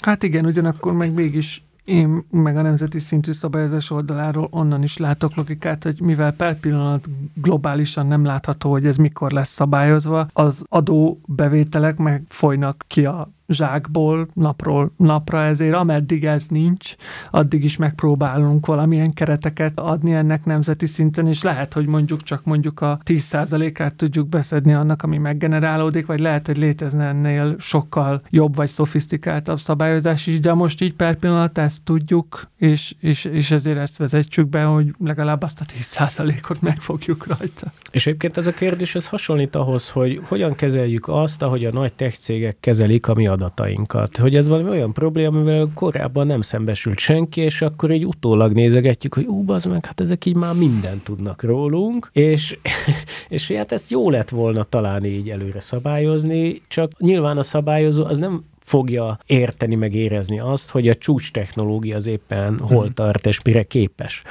[0.00, 5.34] Hát igen, ugyanakkor meg mégis én meg a nemzeti szintű szabályozás oldaláról onnan is látok
[5.34, 11.96] logikát, hogy mivel per pillanat globálisan nem látható, hogy ez mikor lesz szabályozva, az adóbevételek
[11.96, 16.94] meg folynak ki a zsákból napról napra, ezért ameddig ez nincs,
[17.30, 22.80] addig is megpróbálunk valamilyen kereteket adni ennek nemzeti szinten, és lehet, hogy mondjuk csak mondjuk
[22.80, 28.68] a 10%-át tudjuk beszedni annak, ami meggenerálódik, vagy lehet, hogy létezne ennél sokkal jobb vagy
[28.68, 33.96] szofisztikáltabb szabályozás is, de most így per pillanat ezt tudjuk, és, és, és ezért ezt
[33.96, 37.72] vezetjük be, hogy legalább azt a 10%-ot megfogjuk rajta.
[37.90, 41.92] És egyébként ez a kérdés, ez hasonlít ahhoz, hogy hogyan kezeljük azt, ahogy a nagy
[41.92, 44.16] tech cégek kezelik a mi adatainkat.
[44.16, 49.14] Hogy ez valami olyan probléma, amivel korábban nem szembesült senki, és akkor egy utólag nézegetjük,
[49.14, 52.58] hogy ú, az meg, hát ezek így már mindent tudnak rólunk, és,
[53.28, 58.18] és hát ezt jó lett volna talán így előre szabályozni, csak nyilván a szabályozó az
[58.18, 62.92] nem fogja érteni, meg érezni azt, hogy a csúcs technológia az éppen hol mhm.
[62.92, 64.22] tart, és mire képes.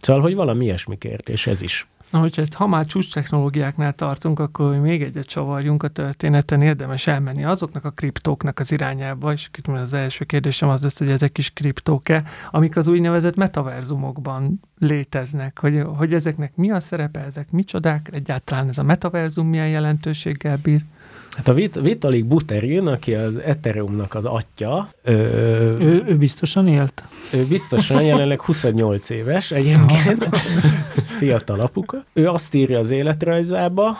[0.00, 1.86] Szóval, hogy valami ilyesmi kérdés ez is.
[2.10, 7.44] Na, hogyha ha már csúcs technológiáknál tartunk, akkor még egyet csavarjunk a történeten, érdemes elmenni
[7.44, 12.24] azoknak a kriptóknak az irányába, és az első kérdésem az lesz, hogy ezek is kriptók-e,
[12.50, 18.78] amik az úgynevezett metaverzumokban léteznek, hogy, hogy ezeknek mi a szerepe, ezek micsodák, egyáltalán ez
[18.78, 20.84] a metaverzum milyen jelentőséggel bír.
[21.36, 24.88] Hát a Vit- Vitalik Buterin, aki az Ethereumnak az atya.
[25.02, 25.12] Ö,
[25.78, 27.04] ő, ő biztosan élt?
[27.32, 30.28] Ő biztosan, jelenleg 28 éves egyébként,
[31.18, 32.04] fiatal apuka.
[32.12, 33.98] Ő azt írja az életrajzába,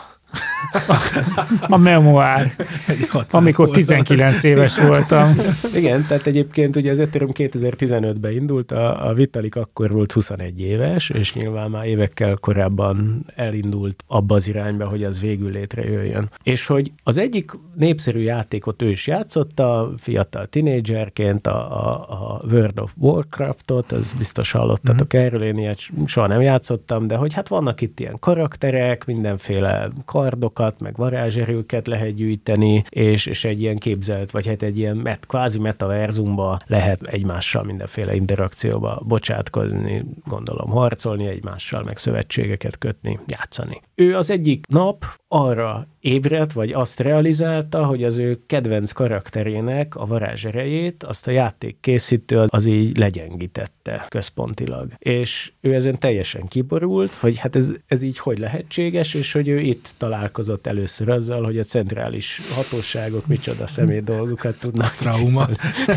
[1.61, 2.55] A memoár,
[2.87, 3.87] Egy 600 amikor oldalas.
[3.87, 5.35] 19 éves voltam.
[5.75, 11.09] Igen, tehát egyébként ugye az Ethereum 2015-ben indult, a, a Vitalik akkor volt 21 éves,
[11.09, 16.29] és nyilván már évekkel korábban elindult abba az irányba, hogy az végül létrejöjjön.
[16.43, 22.79] És hogy az egyik népszerű játékot ő is játszotta, fiatal tinédzserként, a, a, a World
[22.79, 25.25] of Warcraftot, az biztos hallottatok mm-hmm.
[25.25, 29.89] erről, én ilyet soha nem játszottam, de hogy hát vannak itt ilyen karakterek, mindenféle
[30.21, 35.25] kardokat, meg varázserőket lehet gyűjteni, és, és egy ilyen képzelt, vagy hát egy ilyen met,
[35.25, 43.81] kvázi metaverzumba lehet egymással mindenféle interakcióba bocsátkozni, gondolom harcolni egymással, meg szövetségeket kötni, játszani.
[43.95, 50.05] Ő az egyik nap arra ébredt, vagy azt realizálta, hogy az ő kedvenc karakterének a
[50.05, 54.87] varázserejét azt a játék készítő az, így legyengítette központilag.
[54.97, 59.59] És ő ezen teljesen kiborult, hogy hát ez, ez így hogy lehetséges, és hogy ő
[59.59, 65.47] itt találkozott először azzal, hogy a centrális hatóságok micsoda személy dolgokat tudnak Trauma.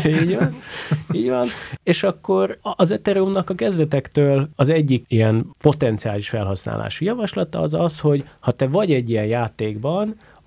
[0.05, 0.61] így van,
[1.11, 1.47] így van.
[1.83, 8.23] És akkor az Ethereumnak a kezdetektől az egyik ilyen potenciális felhasználású javaslata az az, hogy
[8.39, 9.94] ha te vagy egy ilyen játékban,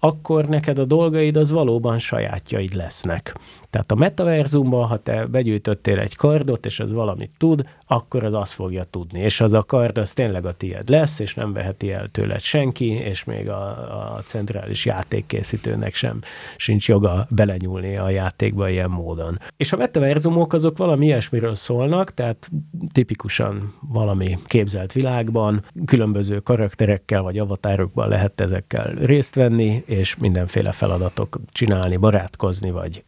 [0.01, 3.35] akkor neked a dolgaid az valóban sajátjaid lesznek.
[3.71, 8.53] Tehát a metaverzumban, ha te begyűjtöttél egy kardot, és az valamit tud, akkor az azt
[8.53, 9.21] fogja tudni.
[9.21, 12.87] És az a kard, az tényleg a tied lesz, és nem veheti el tőled senki,
[12.87, 13.69] és még a,
[14.17, 16.19] a centrális játékkészítőnek sem
[16.57, 19.39] sincs joga belenyúlni a játékba ilyen módon.
[19.57, 22.51] És a metaverzumok azok valami ilyesmiről szólnak, tehát
[22.93, 31.41] tipikusan valami képzelt világban, különböző karakterekkel vagy avatárokban lehet ezekkel részt venni, és mindenféle feladatok
[31.53, 33.05] csinálni, barátkozni, vagy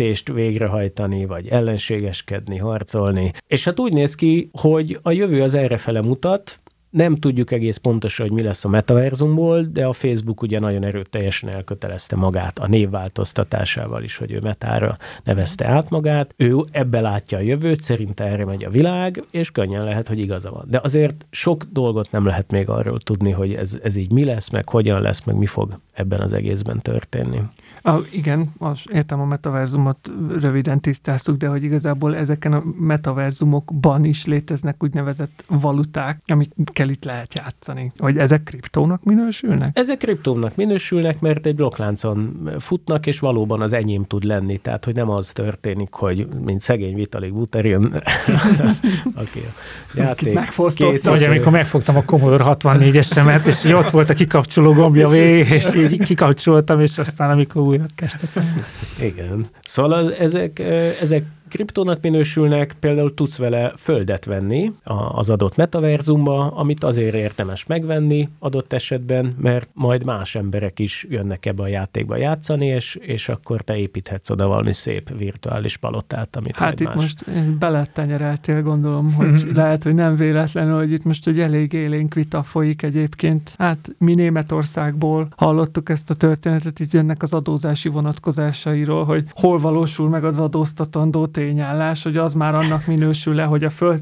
[0.00, 3.32] küldetést végrehajtani, vagy ellenségeskedni, harcolni.
[3.46, 8.26] És hát úgy néz ki, hogy a jövő az errefele mutat, nem tudjuk egész pontosan,
[8.26, 14.02] hogy mi lesz a metaverzumból, de a Facebook ugye nagyon erőteljesen elkötelezte magát a névváltoztatásával
[14.02, 14.94] is, hogy ő metára
[15.24, 16.34] nevezte át magát.
[16.36, 20.50] Ő ebbe látja a jövőt, szerinte erre megy a világ, és könnyen lehet, hogy igaza
[20.50, 20.64] van.
[20.68, 24.48] De azért sok dolgot nem lehet még arról tudni, hogy ez, ez így mi lesz,
[24.48, 27.40] meg hogyan lesz, meg mi fog ebben az egészben történni.
[27.82, 34.26] A, igen, az, értem a metaverzumot, röviden tisztáztuk, de hogy igazából ezeken a metaverzumokban is
[34.26, 37.92] léteznek úgynevezett valuták, amikkel itt lehet játszani.
[37.98, 39.78] Hogy ezek kriptónak minősülnek?
[39.78, 44.58] Ezek kriptónak minősülnek, mert egy blokkláncon futnak, és valóban az enyém tud lenni.
[44.58, 47.84] Tehát, hogy nem az történik, hogy mint szegény Vitalik Buterin,
[49.22, 49.52] aki a
[49.94, 50.90] játék megfosztotta.
[50.90, 51.10] készítő.
[51.10, 56.04] Vagy amikor megfogtam a Commodore 64-esemet, és ott volt a kikapcsoló gombja végig, és így
[56.04, 58.54] kikapcsoltam, és aztán amikor újra kezdtem.
[59.00, 59.46] Igen.
[59.60, 60.58] Szóval az, ezek,
[61.00, 64.72] ezek kriptónak minősülnek, például tudsz vele földet venni
[65.12, 71.46] az adott metaverzumba, amit azért érdemes megvenni adott esetben, mert majd más emberek is jönnek
[71.46, 76.56] ebbe a játékba játszani, és, és akkor te építhetsz oda valami szép virtuális palotát, amit
[76.56, 76.96] Hát itt más.
[76.96, 82.42] most beletenyereltél, gondolom, hogy lehet, hogy nem véletlenül, hogy itt most egy elég élénk vita
[82.42, 83.54] folyik egyébként.
[83.58, 90.08] Hát mi Németországból hallottuk ezt a történetet, itt jönnek az adózási vonatkozásairól, hogy hol valósul
[90.08, 94.00] meg az adóztatandó tényállás, hogy az már annak minősül-e, hogy a föld,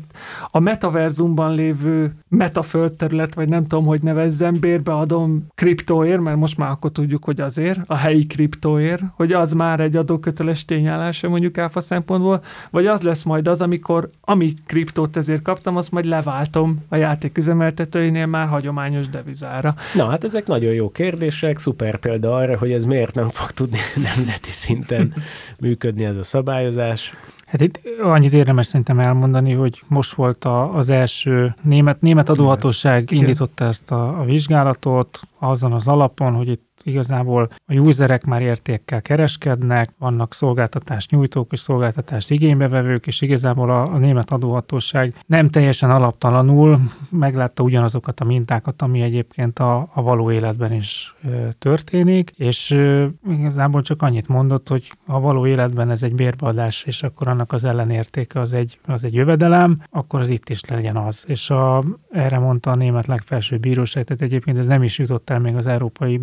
[0.51, 6.93] a metaverzumban lévő metaföldterület, vagy nem tudom, hogy nevezzem, bérbeadom kriptóért, mert most már akkor
[6.93, 12.43] tudjuk, hogy azért, a helyi kriptóért, hogy az már egy adóköteles tényállás mondjuk áfa szempontból,
[12.70, 18.26] vagy az lesz majd az, amikor ami kriptót ezért kaptam, azt majd leváltom a játéküzemeltetőinél
[18.26, 19.74] már hagyományos devizára.
[19.95, 23.78] Na hát ezek nagyon jó kérdések, szuper példa arra, hogy ez miért nem fog tudni
[24.14, 25.14] nemzeti szinten
[25.59, 27.14] működni ez a szabályozás.
[27.49, 33.11] Hát itt annyit érdemes szerintem elmondani, hogy most volt a, az első német, német adóhatóság
[33.11, 39.03] indította ezt a, a vizsgálatot azon az alapon, hogy itt igazából a userek már értékkel
[39.03, 45.91] kereskednek, vannak szolgáltatás nyújtók és szolgáltatás igénybevevők, és igazából a, a német adóhatóság nem teljesen
[45.91, 52.70] alaptalanul meglátta ugyanazokat a mintákat, ami egyébként a, a való életben is ö, történik, és
[52.70, 57.53] ö, igazából csak annyit mondott, hogy a való életben ez egy bérbeadás, és akkor annak
[57.53, 61.24] az ellenértéke az egy, az egy jövedelem, akkor az itt is legyen az.
[61.26, 65.39] És a, erre mondta a német legfelsőbb bíróság, tehát egyébként ez nem is jutott el
[65.39, 66.16] még az Európai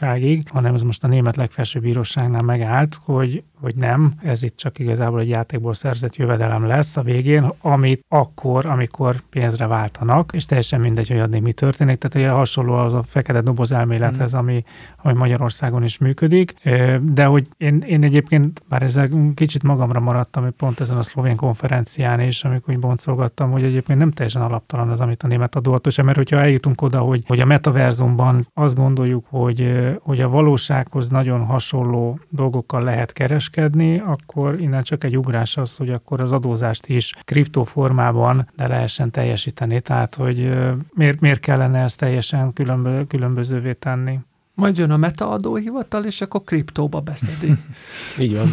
[0.00, 4.78] Bíróságig, hanem ez most a német legfelsőbb bíróságnál megállt, hogy, hogy nem, ez itt csak
[4.78, 10.80] igazából egy játékból szerzett jövedelem lesz a végén, amit akkor, amikor pénzre váltanak, és teljesen
[10.80, 14.64] mindegy, hogy addig mi történik, tehát ugye hasonló az a fekete doboz elmélethez, ami,
[14.96, 16.54] ami Magyarországon is működik,
[17.02, 22.20] de hogy én, én egyébként, bár ezzel kicsit magamra maradtam, pont ezen a szlovén konferencián
[22.20, 26.16] is, amikor úgy boncolgattam, hogy egyébként nem teljesen alaptalan az, amit a német adóhatóság, mert
[26.16, 32.18] hogyha eljutunk oda, hogy, hogy a metaverzumban azt gondoljuk, hogy, hogy a valósághoz nagyon hasonló
[32.28, 38.48] dolgokkal lehet kereskedni, akkor innen csak egy ugrás az, hogy akkor az adózást is kriptoformában
[38.56, 39.80] ne lehessen teljesíteni.
[39.80, 40.58] Tehát, hogy
[40.94, 44.18] miért, miért kellene ezt teljesen különbö, különbözővé tenni?
[44.54, 47.52] Majd jön a metaadóhivatal, és akkor kriptóba beszedi.
[48.24, 48.46] Így van.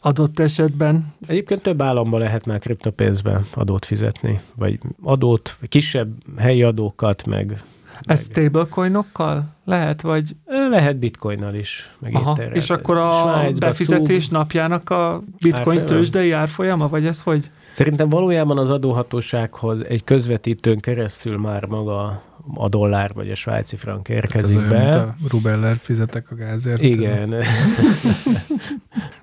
[0.00, 1.14] Adott esetben.
[1.26, 7.62] Egyébként több államban lehet már kriptopénzbe adót fizetni, vagy adót, kisebb helyi adókat, meg
[8.00, 10.36] ez stablecoinokkal lehet, vagy?
[10.70, 16.32] Lehet bitcoinnal is, meg Aha, És akkor a Svájcba, befizetés cúg, napjának a bitcoin tőzsdei
[16.32, 17.50] árfolyama, vagy ez hogy?
[17.72, 22.22] Szerintem valójában az adóhatósághoz egy közvetítőn keresztül már maga
[22.54, 24.76] a dollár vagy a svájci frank érkezik be.
[24.76, 26.82] Olyan, a rubeller fizetek a gázért.
[26.82, 27.34] Igen.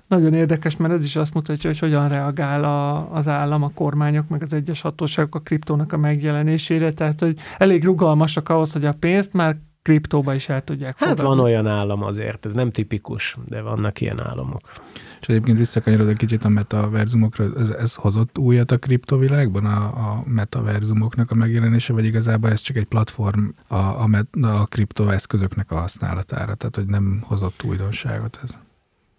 [0.08, 4.28] Nagyon érdekes, mert ez is azt mutatja, hogy hogyan reagál a, az állam, a kormányok,
[4.28, 6.92] meg az egyes hatóságok a kriptónak a megjelenésére.
[6.92, 9.56] Tehát, hogy elég rugalmasak ahhoz, hogy a pénzt már
[9.86, 11.20] kriptóba is el tudják fogadni.
[11.20, 14.72] Hát van olyan állam azért, ez nem tipikus, de vannak ilyen államok.
[15.20, 20.22] És egyébként visszakanyarod egy kicsit a metaverzumokra, ez, ez hozott újat a kriptovilágban, a, a
[20.24, 25.78] metaverzumoknak a megjelenése, vagy igazából ez csak egy platform a, a, met, a kriptoeszközöknek a
[25.78, 28.58] használatára, tehát hogy nem hozott újdonságot ez?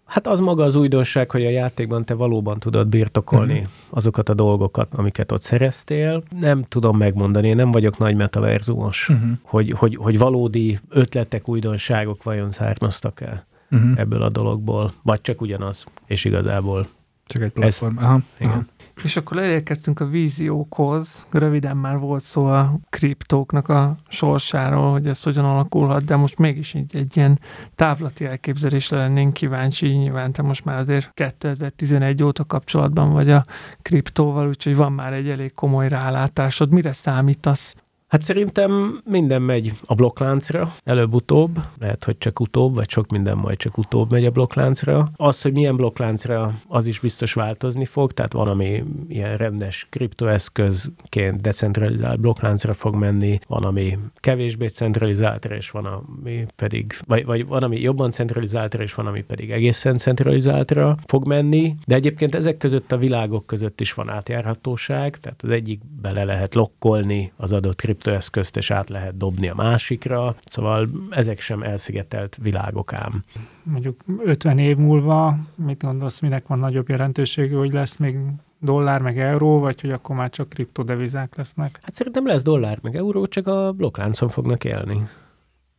[0.08, 3.68] Hát az maga az újdonság, hogy a játékban te valóban tudod birtokolni uh-huh.
[3.90, 6.22] azokat a dolgokat, amiket ott szereztél.
[6.40, 9.28] Nem tudom megmondani, én nem vagyok nagy metaverzumos, uh-huh.
[9.42, 13.90] hogy, hogy, hogy valódi ötletek, újdonságok vajon származtak el uh-huh.
[13.96, 16.86] ebből a dologból, vagy csak ugyanaz, és igazából.
[17.26, 17.98] Csak egy platform.
[17.98, 18.52] Ez, aha, igen.
[18.52, 18.64] Aha.
[19.02, 21.26] És akkor elérkeztünk a víziókhoz.
[21.30, 26.74] Röviden már volt szó a kriptóknak a sorsáról, hogy ez hogyan alakulhat, de most mégis
[26.74, 27.40] egy, egy ilyen
[27.74, 29.88] távlati elképzelésre lennénk kíváncsi.
[29.88, 33.44] Nyilván te most már azért 2011 óta kapcsolatban vagy a
[33.82, 36.72] kriptóval, úgyhogy van már egy elég komoly rálátásod.
[36.72, 37.74] Mire számítasz?
[38.08, 43.56] Hát szerintem minden megy a blokkláncra, előbb-utóbb, lehet, hogy csak utóbb, vagy sok minden majd
[43.56, 45.10] csak utóbb megy a blokkláncra.
[45.16, 51.40] Az, hogy milyen blokkláncra, az is biztos változni fog, tehát van, ami ilyen rendes kriptoeszközként
[51.40, 57.62] decentralizált blokkláncra fog menni, van, ami kevésbé centralizáltra, és van, ami pedig, vagy, vagy van,
[57.62, 62.92] ami jobban centralizáltra, és van, ami pedig egészen centralizáltra fog menni, de egyébként ezek között
[62.92, 67.96] a világok között is van átjárhatóság, tehát az egyik bele lehet lokkolni az adott kripto
[67.98, 70.36] kriptoeszközt, és át lehet dobni a másikra.
[70.44, 73.24] Szóval ezek sem elszigetelt világok ám.
[73.62, 78.18] Mondjuk 50 év múlva, mit gondolsz, minek van nagyobb jelentőségű, hogy lesz még
[78.58, 81.78] dollár meg euró, vagy hogy akkor már csak kriptodevizák lesznek?
[81.82, 85.08] Hát szerintem lesz dollár meg euró, csak a blokkláncon fognak élni.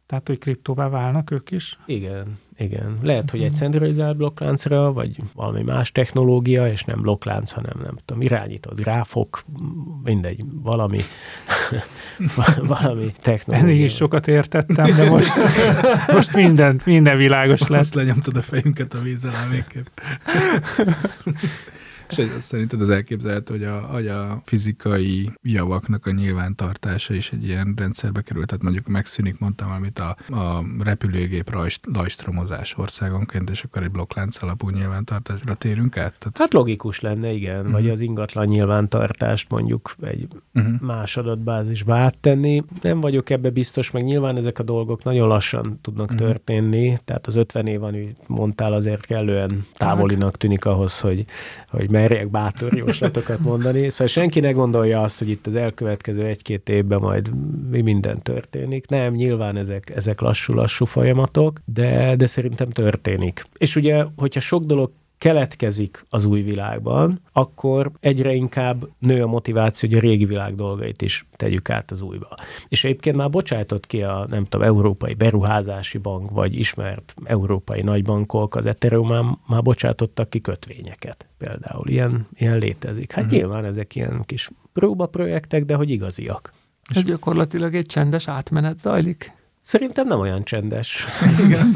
[0.09, 1.79] Tehát, hogy kriptóvá válnak ők is?
[1.85, 2.97] Igen, igen.
[3.03, 8.21] Lehet, hogy egy centralizált blokkláncra, vagy valami más technológia, és nem blokklánc, hanem nem tudom,
[8.21, 9.43] irányított gráfok,
[10.03, 10.99] mindegy, valami,
[12.81, 13.69] valami technológia.
[13.69, 15.33] Ennél is sokat értettem, de most,
[16.17, 17.69] most minden, minden világos lesz.
[17.69, 19.87] Most lenyomtad a fejünket a vízzel végképp.
[22.17, 27.73] És szerinted az elképzelhető, hogy a, hogy a fizikai javaknak a nyilvántartása is egy ilyen
[27.77, 31.51] rendszerbe került, tehát mondjuk megszűnik, mondtam valamit, a, a repülőgép
[31.81, 36.15] lajstromozás országonként, és akkor egy blokklánc alapú nyilvántartásra térünk át?
[36.19, 36.37] Tehát...
[36.37, 37.71] Hát logikus lenne, igen, uh-huh.
[37.71, 40.79] vagy az ingatlan nyilvántartást mondjuk egy uh-huh.
[40.81, 42.63] más adatbázisba áttenni.
[42.81, 46.27] Nem vagyok ebbe biztos, meg nyilván ezek a dolgok nagyon lassan tudnak uh-huh.
[46.27, 51.25] történni, tehát az 50 év, amit mondtál, azért kellően távolinak tűnik ahhoz, hogy,
[51.69, 53.89] hogy merjek bátor jóslatokat mondani.
[53.89, 57.31] Szóval senki ne gondolja azt, hogy itt az elkövetkező egy-két évben majd
[57.69, 58.87] mi minden történik.
[58.87, 63.45] Nem, nyilván ezek, ezek lassú-lassú folyamatok, de, de szerintem történik.
[63.57, 69.89] És ugye, hogyha sok dolog keletkezik az új világban, akkor egyre inkább nő a motiváció,
[69.89, 72.35] hogy a régi világ dolgait is tegyük át az újba.
[72.67, 78.55] És egyébként már bocsájtott ki a, nem tudom, Európai Beruházási Bank, vagy ismert európai nagybankok,
[78.55, 81.87] az Ethereum már, már bocsátottak ki kötvényeket például.
[81.87, 83.11] Ilyen, ilyen létezik.
[83.11, 83.39] Hát uh-huh.
[83.39, 86.53] nyilván ezek ilyen kis próbaprojektek, de hogy igaziak.
[86.89, 89.37] És gyakorlatilag egy csendes átmenet zajlik.
[89.69, 91.05] Szerintem nem olyan csendes.
[91.45, 91.67] Igen,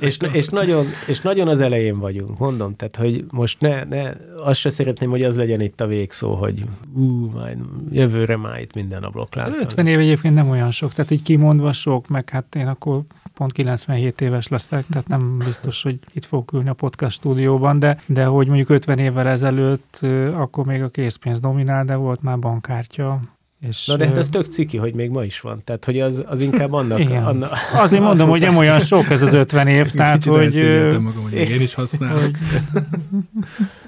[0.00, 4.60] és, és, nagyon, és nagyon az elején vagyunk, mondom, tehát, hogy most ne, ne azt
[4.60, 6.64] se szeretném, hogy az legyen itt a végszó, hogy
[6.94, 7.58] ú, majd
[7.90, 9.60] jövőre már itt minden a blokklánc.
[9.60, 13.02] 50 év egyébként nem olyan sok, tehát így kimondva sok, meg hát én akkor
[13.34, 17.98] pont 97 éves leszek, tehát nem biztos, hogy itt fogok ülni a podcast stúdióban, de,
[18.06, 20.00] de hogy mondjuk 50 évvel ezelőtt,
[20.34, 23.20] akkor még a készpénz dominál, de volt már bankkártya,
[23.68, 25.62] és, Na de hát ez tök ciki, hogy még ma is van.
[25.64, 26.98] Tehát, hogy az, az inkább annak...
[26.98, 27.24] Igen.
[27.24, 30.54] annak Azért mondom, hogy nem olyan sok ez az 50 év, tehát, hogy...
[31.00, 32.30] magam, hogy én is használom.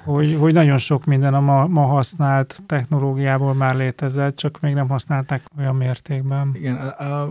[0.04, 0.36] Hogy...
[0.40, 5.42] hogy, nagyon sok minden a ma, ma használt technológiából már létezett, csak még nem használták
[5.58, 6.50] olyan mértékben.
[6.52, 6.76] Igen,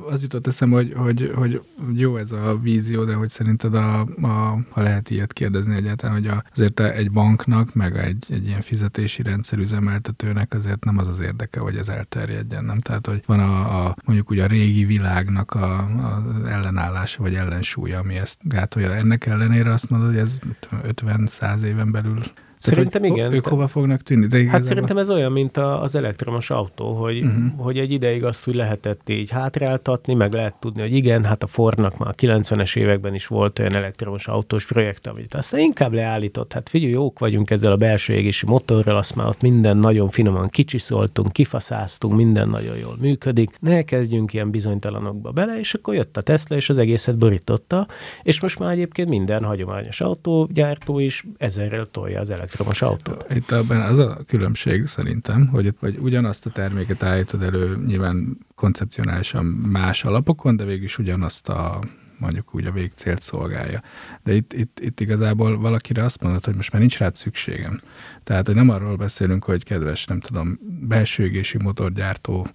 [0.10, 1.62] az jutott eszem, hogy, hogy, hogy
[1.94, 6.32] jó ez a vízió, de hogy szerinted, a, a, ha lehet ilyet kérdezni egyáltalán, hogy
[6.52, 11.60] azért egy banknak, meg egy, egy ilyen fizetési rendszer üzemeltetőnek azért nem az az érdeke,
[11.60, 12.80] hogy ez elterjedjen, nem?
[12.80, 18.00] Tehát, hogy van a, a mondjuk úgy a régi világnak a, a ellenállása, vagy ellensúlya,
[18.00, 18.94] ami ezt gátolja.
[18.94, 20.40] Ennek ellenére azt mondod, hogy ez
[20.84, 22.22] 50-100 éven belül
[22.64, 23.34] Szerintem Tehát, igen.
[23.34, 24.28] Ők hova fognak tűnni?
[24.28, 27.44] De hát szerintem ez olyan, mint a, az elektromos autó, hogy, uh-huh.
[27.58, 31.48] hogy egy ideig azt úgy lehetett így hátráltatni, meg lehet tudni, hogy igen, hát a
[31.48, 36.54] Fordnak már a 90-es években is volt olyan elektromos autós projekt, amit aztán inkább leállított.
[36.54, 40.50] Hát figyelj, jók vagyunk ezzel a belső égési motorral, azt már ott minden nagyon finoman
[40.50, 43.58] kicsiszoltunk, kifaszáztunk, minden nagyon jól működik.
[43.60, 47.88] Ne kezdjünk ilyen bizonytalanokba bele, és akkor jött a Tesla, és az egészet borította,
[48.24, 53.26] és most már egyébként minden hagyományos autógyártó is ezerrel tolja az elektromos elektromos autót.
[53.36, 59.46] Itt abban az a különbség szerintem, hogy, hogy ugyanazt a terméket állítod elő nyilván koncepcionálisan
[59.46, 61.80] más alapokon, de végül is ugyanazt a
[62.18, 63.82] mondjuk úgy a végcélt szolgálja.
[64.24, 67.82] De itt, itt, itt igazából valakire azt mondod, hogy most már nincs rád szükségem.
[68.24, 72.48] Tehát, hogy nem arról beszélünk, hogy kedves, nem tudom, belső égési motorgyártó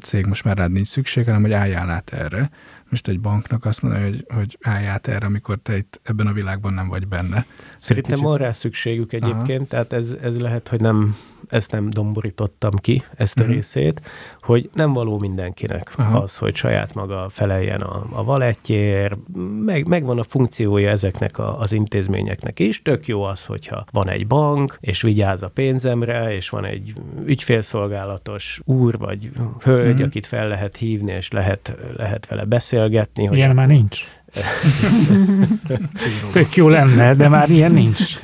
[0.00, 2.50] cég most már rád nincs szükség, hanem hogy álljál át erre
[2.90, 6.32] most egy banknak azt mondani, hogy, hogy állj át erre, amikor te itt ebben a
[6.32, 7.46] világban nem vagy benne.
[7.78, 9.66] Szerintem van rá szükségük egyébként, Aha.
[9.68, 11.16] tehát ez, ez lehet, hogy nem
[11.48, 13.54] ezt nem domborítottam ki, ezt a uh-huh.
[13.56, 14.00] részét,
[14.40, 16.18] hogy nem való mindenkinek Aha.
[16.18, 19.16] az, hogy saját maga feleljen a, a valettjér,
[19.64, 22.82] meg, megvan a funkciója ezeknek a, az intézményeknek is.
[22.82, 26.92] Tök jó az, hogyha van egy bank, és vigyáz a pénzemre, és van egy
[27.24, 29.30] ügyfélszolgálatos úr vagy
[29.60, 30.06] hölgy, uh-huh.
[30.06, 33.28] akit fel lehet hívni, és lehet, lehet vele beszélgetni.
[33.32, 34.04] Ilyen hogy már nincs.
[36.32, 38.18] Tök jó lenne, de már ilyen nincs.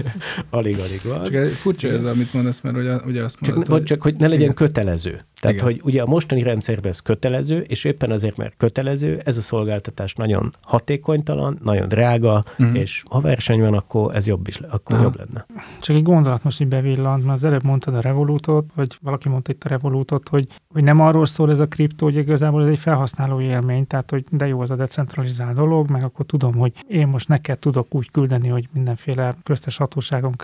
[0.51, 1.25] Alig-alig van.
[1.25, 3.83] Csak furcsa ez, amit mondasz, mert ugye, ugye azt mondod, csak, hogy...
[3.83, 5.25] csak hogy ne legyen kötelező.
[5.41, 5.69] Tehát, igen.
[5.69, 10.15] hogy ugye a mostani rendszerben ez kötelező, és éppen azért, mert kötelező, ez a szolgáltatás
[10.15, 12.79] nagyon hatékonytalan, nagyon drága, uh-huh.
[12.79, 15.03] és ha verseny van, akkor ez jobb is, akkor uh-huh.
[15.03, 15.47] jobb lenne.
[15.81, 19.53] Csak egy gondolat most így bevillant, mert az előbb mondtad a Revolutot, vagy valaki mondta
[19.53, 22.79] itt a Revolutot, hogy, hogy nem arról szól ez a kriptó, hogy igazából ez egy
[22.79, 27.07] felhasználó élmény, tehát hogy de jó az a decentralizált dolog, meg akkor tudom, hogy én
[27.07, 30.35] most neked tudok úgy küldeni, hogy mindenféle köztes hatóságon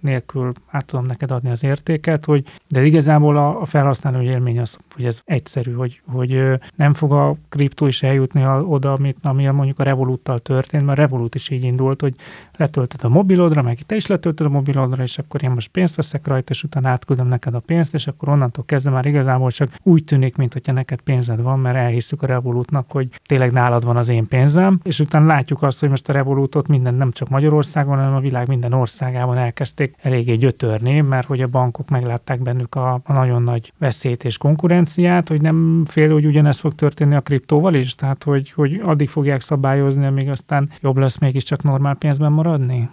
[0.00, 4.78] nélkül át tudom neked adni az értéket, hogy de igazából a, a felhasználó élmény az,
[4.94, 6.42] hogy ez egyszerű, hogy, hogy
[6.76, 11.02] nem fog a kriptó is eljutni oda, amit, ami mondjuk a Revoluttal történt, mert a
[11.02, 12.14] Revolut is így indult, hogy
[12.62, 16.26] letöltöd a mobilodra, meg te is letöltöd a mobilodra, és akkor én most pénzt veszek
[16.26, 20.04] rajta, és utána átküldöm neked a pénzt, és akkor onnantól kezdve már igazából csak úgy
[20.04, 24.28] tűnik, mintha neked pénzed van, mert elhiszük a Revolutnak, hogy tényleg nálad van az én
[24.28, 28.20] pénzem, és utána látjuk azt, hogy most a Revolutot minden nem csak Magyarországon, hanem a
[28.20, 33.42] világ minden országában elkezdték eléggé gyötörni, mert hogy a bankok meglátták bennük a, a nagyon
[33.42, 38.24] nagy veszélyt és konkurenciát, hogy nem fél, hogy ugyanezt fog történni a kriptóval is, tehát
[38.24, 42.90] hogy, hogy addig fogják szabályozni, amíg aztán jobb lesz mégiscsak normál pénzben maradni?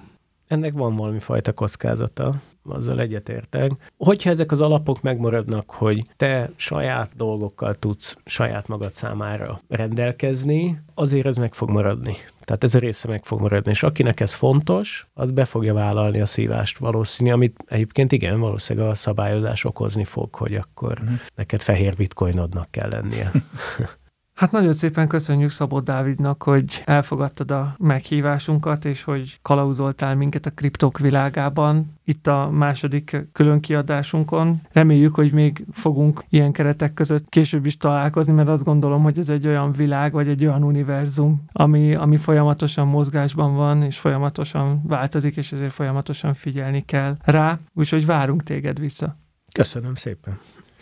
[0.48, 3.72] Ennek van valami fajta kockázata azzal egyetértek.
[3.98, 11.26] Hogyha ezek az alapok megmaradnak, hogy te saját dolgokkal tudsz saját magad számára rendelkezni, azért
[11.26, 12.16] ez meg fog maradni.
[12.42, 16.22] Tehát ez a része meg fog maradni, és akinek ez fontos, az be fogja vállalni
[16.22, 21.20] a szívást valószínű, amit egyébként igen, valószínűleg a szabályozás okozni fog, hogy akkor uh-huh.
[21.36, 23.32] neked fehér bitcoinodnak kell lennie.
[24.40, 30.50] Hát nagyon szépen köszönjük Szabó Dávidnak, hogy elfogadtad a meghívásunkat, és hogy kalauzoltál minket a
[30.50, 34.62] kriptok világában itt a második különkiadásunkon.
[34.72, 39.30] Reméljük, hogy még fogunk ilyen keretek között később is találkozni, mert azt gondolom, hogy ez
[39.30, 45.38] egy olyan világ, vagy egy olyan univerzum, ami, ami folyamatosan mozgásban van, és folyamatosan változik,
[45.38, 49.18] és ezért folyamatosan figyelni kell rá, úgyhogy várunk téged vissza.
[49.54, 50.40] Köszönöm szépen.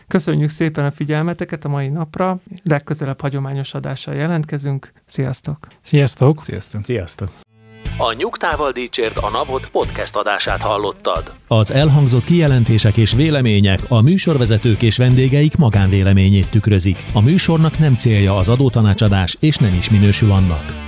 [0.08, 2.40] Köszönjük szépen a figyelmeteket a mai napra.
[2.64, 4.92] Legközelebb hagyományos adással jelentkezünk.
[5.06, 5.68] Sziasztok!
[5.82, 6.42] Sziasztok!
[6.42, 6.84] Sziasztok!
[6.84, 7.30] Sziasztok!
[7.98, 11.34] A Nyugtával Dícsért a Napot podcast adását hallottad.
[11.48, 17.06] Az elhangzott kijelentések és vélemények a műsorvezetők és vendégeik magánvéleményét tükrözik.
[17.14, 20.87] A műsornak nem célja az adótanácsadás, és nem is minősül annak.